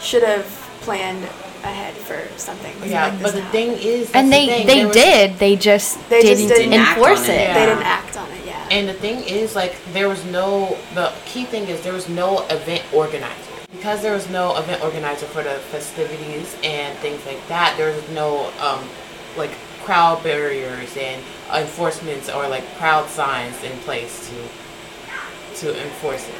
should 0.00 0.22
have 0.22 0.44
planned 0.82 1.28
ahead 1.66 1.94
for 1.94 2.26
something. 2.38 2.74
Yeah, 2.84 3.08
like 3.08 3.22
but 3.22 3.34
the 3.34 3.44
thing 3.46 3.72
is, 3.72 4.10
and 4.12 4.32
they 4.32 4.62
the 4.62 4.66
they 4.66 4.90
did. 4.90 5.38
They 5.38 5.56
just 5.56 5.96
they 6.08 6.22
didn't, 6.22 6.48
just 6.48 6.54
didn't 6.54 6.74
enforce 6.74 7.28
it. 7.28 7.32
it. 7.32 7.40
Yeah. 7.40 7.54
They 7.54 7.66
didn't 7.66 7.86
act 7.86 8.16
on 8.16 8.30
it. 8.30 8.46
Yeah. 8.46 8.68
And 8.70 8.88
the 8.88 8.94
thing 8.94 9.22
is, 9.24 9.54
like, 9.54 9.76
there 9.92 10.08
was 10.08 10.24
no. 10.26 10.76
The 10.94 11.12
key 11.24 11.44
thing 11.44 11.68
is 11.68 11.82
there 11.82 11.92
was 11.92 12.08
no 12.08 12.46
event 12.48 12.82
organizer 12.92 13.46
because 13.72 14.02
there 14.02 14.14
was 14.14 14.28
no 14.30 14.56
event 14.56 14.82
organizer 14.82 15.26
for 15.26 15.42
the 15.42 15.54
festivities 15.70 16.56
and 16.64 16.98
things 16.98 17.24
like 17.26 17.46
that. 17.48 17.74
There 17.76 17.94
was 17.94 18.08
no 18.10 18.50
um, 18.60 18.88
like 19.36 19.52
crowd 19.84 20.22
barriers 20.24 20.96
and 20.96 21.22
enforcements 21.54 22.28
or 22.28 22.48
like 22.48 22.64
crowd 22.76 23.08
signs 23.08 23.62
in 23.62 23.76
place 23.80 24.28
to 24.28 25.60
to 25.60 25.82
enforce 25.82 26.28
it. 26.28 26.34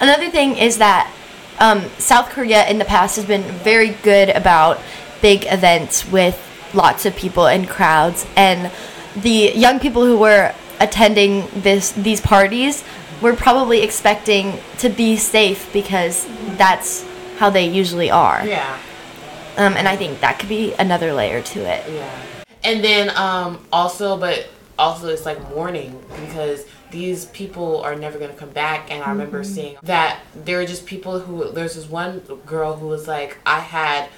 Another 0.00 0.30
thing 0.30 0.56
is 0.56 0.78
that 0.78 1.12
um, 1.60 1.82
South 1.98 2.30
Korea 2.30 2.66
in 2.68 2.78
the 2.78 2.84
past 2.84 3.16
has 3.16 3.24
been 3.24 3.42
very 3.42 3.90
good 4.02 4.30
about 4.30 4.80
big 5.20 5.44
events 5.46 6.10
with 6.10 6.36
lots 6.74 7.04
of 7.04 7.14
people 7.14 7.46
and 7.46 7.68
crowds, 7.68 8.26
and 8.36 8.72
the 9.16 9.52
young 9.54 9.78
people 9.78 10.04
who 10.04 10.18
were 10.18 10.54
attending 10.80 11.46
this 11.54 11.92
these 11.92 12.20
parties 12.20 12.82
were 13.20 13.36
probably 13.36 13.82
expecting 13.82 14.58
to 14.78 14.88
be 14.88 15.16
safe 15.16 15.70
because 15.72 16.26
that's 16.56 17.04
how 17.36 17.50
they 17.50 17.68
usually 17.68 18.10
are. 18.10 18.46
Yeah. 18.46 18.78
Um, 19.56 19.74
and 19.74 19.86
I 19.86 19.96
think 19.96 20.20
that 20.20 20.38
could 20.38 20.48
be 20.48 20.72
another 20.78 21.12
layer 21.12 21.42
to 21.42 21.60
it. 21.60 21.84
Yeah. 21.92 22.20
And 22.64 22.82
then 22.82 23.10
um, 23.16 23.66
also, 23.72 24.16
but 24.16 24.48
also 24.78 25.08
it's 25.08 25.26
like 25.26 25.38
warning 25.54 26.02
because 26.24 26.66
these 26.90 27.26
people 27.26 27.80
are 27.82 27.94
never 27.94 28.18
going 28.18 28.30
to 28.30 28.36
come 28.36 28.50
back. 28.50 28.90
And 28.90 29.02
I 29.02 29.10
remember 29.10 29.42
mm-hmm. 29.42 29.54
seeing 29.54 29.76
that 29.82 30.20
there 30.34 30.60
are 30.60 30.66
just 30.66 30.86
people 30.86 31.20
who, 31.20 31.50
there's 31.52 31.74
this 31.74 31.88
one 31.88 32.20
girl 32.46 32.76
who 32.76 32.88
was 32.88 33.06
like, 33.08 33.38
I 33.46 33.60
had 33.60 34.08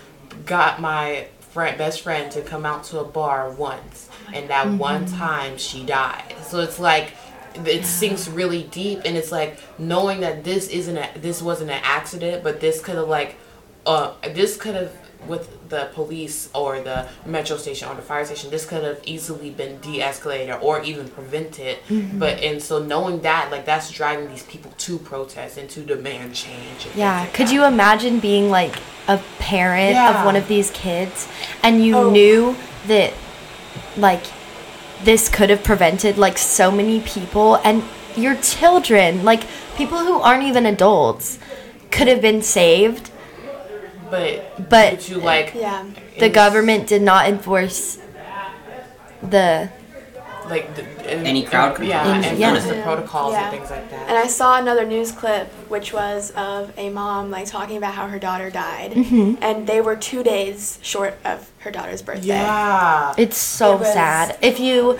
got 0.47 0.81
my 0.81 1.29
friend, 1.41 1.77
best 1.77 2.01
friend 2.01 2.31
to 2.33 2.43
come 2.43 2.65
out 2.65 2.85
to 2.85 3.01
a 3.01 3.05
bar 3.05 3.51
once. 3.51 4.09
Oh 4.29 4.33
and 4.35 4.51
that 4.51 4.67
mm-hmm. 4.67 4.79
one 4.79 5.07
time 5.07 5.59
she 5.59 5.85
died. 5.85 6.35
So 6.43 6.61
it's 6.61 6.79
like, 6.79 7.13
it 7.55 7.67
yeah. 7.67 7.83
sinks 7.83 8.29
really 8.29 8.63
deep 8.65 9.03
and 9.05 9.17
it's 9.17 9.31
like 9.31 9.59
knowing 9.79 10.21
that 10.21 10.43
this 10.43 10.69
isn't 10.69 10.97
a, 10.97 11.11
this 11.17 11.43
wasn't 11.43 11.71
an 11.71 11.81
accident 11.83 12.43
but 12.43 12.61
this 12.61 12.81
could 12.81 12.95
have 12.95 13.09
like 13.09 13.37
uh, 13.85 14.15
this 14.33 14.57
could 14.57 14.75
have 14.75 14.93
with 15.29 15.69
the 15.69 15.89
police 15.95 16.49
or 16.55 16.81
the 16.81 17.07
metro 17.25 17.57
station 17.57 17.89
or 17.89 17.95
the 17.95 18.03
fire 18.03 18.25
station 18.25 18.51
this 18.51 18.67
could 18.67 18.83
have 18.83 19.01
easily 19.05 19.51
been 19.51 19.79
de-escalated 19.81 20.61
or 20.63 20.83
even 20.83 21.09
prevented 21.09 21.79
Mm-hmm. 21.89 22.19
but 22.19 22.39
and 22.41 22.61
so 22.63 22.83
knowing 22.83 23.21
that 23.23 23.51
like 23.51 23.65
that's 23.65 23.91
driving 23.91 24.29
these 24.29 24.43
people 24.45 24.73
to 24.79 24.99
protest 24.99 25.59
and 25.59 25.69
to 25.71 25.81
demand 25.81 26.35
change 26.35 26.87
Yeah. 26.95 27.21
like 27.21 27.35
Could 27.35 27.47
that. 27.49 27.53
you 27.55 27.65
imagine 27.65 28.19
being 28.21 28.51
like 28.51 28.75
a 29.09 29.19
parent 29.39 29.93
Yeah. 29.95 30.21
of 30.21 30.27
one 30.27 30.37
of 30.37 30.49
these 30.49 30.71
kids 30.73 31.29
and 31.63 31.85
you 31.85 31.97
Oh. 31.97 32.11
knew 32.11 32.57
that 32.89 33.13
like 33.97 34.25
this 35.05 35.29
could 35.29 35.51
have 35.51 35.63
prevented 35.65 36.19
like 36.19 36.39
so 36.39 36.71
many 36.71 37.01
people 37.01 37.57
and 37.65 37.83
your 38.17 38.35
children, 38.37 39.25
like 39.25 39.43
people 39.77 39.99
who 39.99 40.21
aren't 40.21 40.43
even 40.43 40.67
adults, 40.67 41.39
could 41.91 42.09
have 42.09 42.21
been 42.21 42.43
saved, 42.43 43.11
but 44.13 44.69
but 44.75 45.09
you 45.09 45.17
like 45.33 45.49
Yeah. 45.55 45.85
the 46.19 46.27
in- 46.27 46.33
government 46.43 46.83
did 46.93 47.03
not 47.03 47.23
enforce 47.35 47.99
the 49.23 49.71
like 50.49 50.75
the, 50.75 50.83
and, 51.09 51.27
Any 51.27 51.45
crowd 51.45 51.79
and, 51.79 51.89
yeah 51.89 52.03
control. 52.03 52.25
and 52.31 52.39
Yeah. 52.39 52.49
enforce 52.55 52.69
the 52.77 52.83
protocols 52.83 53.33
Yeah. 53.33 53.43
and 53.49 53.51
things 53.57 53.71
like 53.71 53.89
that 53.91 54.09
And 54.09 54.19
I 54.19 54.27
saw 54.27 54.59
another 54.59 54.85
news 54.85 55.13
clip, 55.13 55.49
which 55.75 55.93
was 55.93 56.33
of 56.37 56.73
a 56.77 56.91
mom 56.91 57.31
like 57.31 57.47
talking 57.47 57.77
about 57.77 57.95
how 57.95 58.07
her 58.09 58.19
daughter 58.19 58.51
died, 58.51 58.91
Mm-hmm. 58.93 59.35
and 59.41 59.67
they 59.67 59.81
were 59.81 59.97
two 60.11 60.23
days 60.25 60.79
short 60.83 61.15
of 61.25 61.49
her 61.65 61.71
daughter's 61.71 62.03
birthday. 62.03 62.27
yeah 62.29 63.15
It's 63.17 63.37
so 63.37 63.75
It 63.75 63.81
was- 63.81 63.93
sad. 63.93 64.37
If 64.43 64.59
you, 64.59 64.99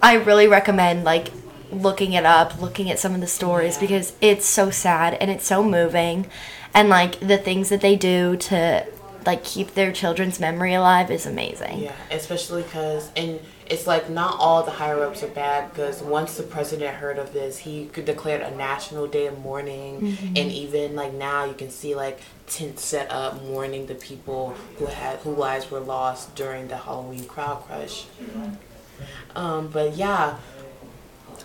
I 0.00 0.14
really 0.14 0.46
recommend 0.46 1.04
like 1.04 1.26
looking 1.72 2.12
it 2.12 2.24
up, 2.24 2.60
looking 2.60 2.88
at 2.92 2.98
some 3.00 3.14
of 3.16 3.20
the 3.20 3.26
stories 3.40 3.76
because 3.76 4.12
it's 4.20 4.46
so 4.46 4.70
sad 4.70 5.10
and 5.20 5.28
it's 5.34 5.46
so 5.46 5.64
moving, 5.64 6.26
and 6.74 6.88
like 6.88 7.20
the 7.20 7.38
things 7.38 7.68
that 7.68 7.80
they 7.80 7.96
do 7.96 8.36
to 8.36 8.86
like 9.26 9.42
keep 9.44 9.74
their 9.74 9.92
children's 9.92 10.38
memory 10.38 10.74
alive 10.74 11.10
is 11.10 11.24
amazing. 11.26 11.82
Yeah, 11.82 11.94
especially 12.10 12.62
because, 12.62 13.10
and 13.16 13.40
it's 13.66 13.86
like 13.86 14.10
not 14.10 14.36
all 14.38 14.62
the 14.62 14.72
higher 14.72 15.02
ups 15.02 15.22
are 15.22 15.28
bad 15.28 15.70
because 15.70 16.02
once 16.02 16.36
the 16.36 16.42
president 16.42 16.96
heard 16.96 17.18
of 17.18 17.32
this, 17.32 17.58
he 17.58 17.88
declared 17.94 18.42
a 18.42 18.54
national 18.54 19.06
day 19.06 19.26
of 19.26 19.38
mourning, 19.38 20.18
and 20.36 20.52
even 20.52 20.94
like 20.94 21.14
now 21.14 21.44
you 21.44 21.54
can 21.54 21.70
see 21.70 21.94
like 21.94 22.20
tents 22.46 22.84
set 22.84 23.10
up 23.10 23.42
mourning 23.44 23.86
the 23.86 23.94
people 23.94 24.54
who 24.76 24.86
had 24.86 25.18
who 25.20 25.30
lives 25.34 25.70
were 25.70 25.80
lost 25.80 26.34
during 26.34 26.68
the 26.68 26.76
Halloween 26.76 27.24
crowd 27.24 27.62
crush. 27.66 28.04
Um, 29.34 29.68
but 29.68 29.96
yeah, 29.96 30.36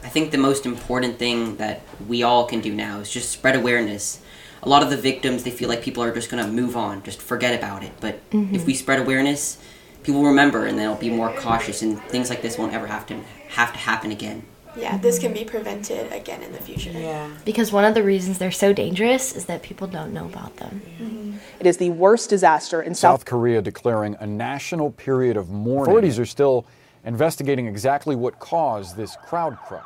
I 0.03 0.09
think 0.09 0.31
the 0.31 0.37
most 0.37 0.65
important 0.65 1.17
thing 1.17 1.57
that 1.57 1.81
we 2.07 2.23
all 2.23 2.45
can 2.45 2.61
do 2.61 2.73
now 2.73 2.99
is 2.99 3.09
just 3.09 3.29
spread 3.29 3.55
awareness. 3.55 4.21
A 4.61 4.69
lot 4.69 4.83
of 4.83 4.89
the 4.89 4.97
victims, 4.97 5.43
they 5.43 5.51
feel 5.51 5.69
like 5.69 5.81
people 5.81 6.03
are 6.03 6.13
just 6.13 6.29
going 6.29 6.43
to 6.43 6.51
move 6.51 6.75
on, 6.75 7.03
just 7.03 7.21
forget 7.21 7.57
about 7.57 7.83
it. 7.83 7.91
But 7.99 8.29
mm-hmm. 8.29 8.55
if 8.55 8.65
we 8.65 8.73
spread 8.73 8.99
awareness, 8.99 9.57
people 10.03 10.21
will 10.21 10.29
remember 10.29 10.65
and 10.65 10.77
they'll 10.77 10.95
be 10.95 11.09
more 11.09 11.33
cautious, 11.33 11.81
and 11.81 12.01
things 12.03 12.29
like 12.29 12.41
this 12.41 12.57
won't 12.57 12.73
ever 12.73 12.87
have 12.87 13.05
to 13.07 13.15
have 13.49 13.71
to 13.73 13.79
happen 13.79 14.11
again. 14.11 14.43
Yeah, 14.77 14.97
this 14.97 15.19
can 15.19 15.33
be 15.33 15.43
prevented 15.43 16.11
again 16.13 16.43
in 16.43 16.51
the 16.51 16.59
future. 16.59 16.91
yeah. 16.91 17.29
Because 17.43 17.71
one 17.71 17.85
of 17.85 17.95
the 17.95 18.03
reasons 18.03 18.37
they're 18.37 18.51
so 18.51 18.71
dangerous 18.71 19.35
is 19.35 19.45
that 19.45 19.63
people 19.63 19.87
don't 19.87 20.13
know 20.13 20.25
about 20.25 20.57
them. 20.57 20.81
Mm-hmm. 21.01 21.37
It 21.59 21.65
is 21.65 21.77
the 21.77 21.89
worst 21.89 22.29
disaster 22.29 22.81
in 22.81 22.95
South 22.95 23.21
South 23.21 23.25
Korea 23.25 23.61
declaring 23.61 24.15
a 24.19 24.27
national 24.27 24.91
period 24.91 25.37
of 25.37 25.49
mourning. 25.49 25.89
Authorities 25.89 26.19
are 26.19 26.25
still 26.25 26.65
investigating 27.03 27.65
exactly 27.65 28.15
what 28.15 28.39
caused 28.39 28.95
this 28.95 29.17
crowd 29.25 29.57
crush. 29.67 29.83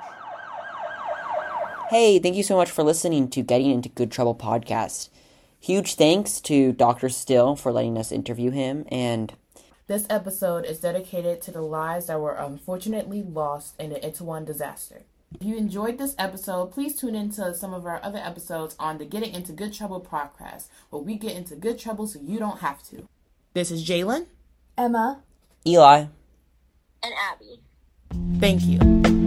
Hey, 1.94 2.18
thank 2.18 2.36
you 2.36 2.42
so 2.42 2.56
much 2.56 2.72
for 2.72 2.82
listening 2.82 3.30
to 3.30 3.44
Getting 3.44 3.70
Into 3.70 3.88
Good 3.88 4.12
Trouble 4.12 4.34
podcast. 4.34 5.10
Huge 5.60 5.94
thanks 5.94 6.42
to 6.42 6.72
Dr. 6.72 7.08
Still 7.08 7.56
for 7.56 7.72
letting 7.72 8.00
us 8.00 8.12
interview 8.12 8.50
him, 8.50 8.86
and 8.88 9.32
This 9.86 10.08
episode 10.10 10.66
is 10.66 10.80
dedicated 10.80 11.40
to 11.44 11.52
the 11.52 11.62
lives 11.62 12.08
that 12.08 12.20
were 12.20 12.34
unfortunately 12.34 13.22
lost 13.22 13.80
in 13.80 13.92
the 13.92 14.00
Itaewon 14.00 14.44
disaster. 14.44 15.04
If 15.40 15.46
you 15.46 15.56
enjoyed 15.56 16.00
this 16.00 16.16
episode, 16.18 16.72
please 16.72 17.00
tune 17.00 17.14
into 17.14 17.54
some 17.54 17.76
of 17.76 17.86
our 17.86 18.00
other 18.02 18.18
episodes 18.18 18.76
on 18.80 18.98
the 18.98 19.06
Getting 19.06 19.36
Into 19.36 19.52
Good 19.52 19.72
Trouble 19.72 20.02
podcast, 20.02 20.70
where 20.90 21.04
we 21.04 21.16
get 21.16 21.38
into 21.38 21.56
good 21.56 21.78
trouble 21.78 22.08
so 22.08 22.20
you 22.20 22.40
don't 22.40 22.62
have 22.62 22.82
to. 22.90 23.08
This 23.54 23.70
is 23.70 23.88
Jalen. 23.88 24.26
Emma. 24.76 25.22
Eli. 25.64 26.06
and 27.04 27.14
Abby. 27.32 27.62
Thank 28.40 28.64
you. 28.64 29.23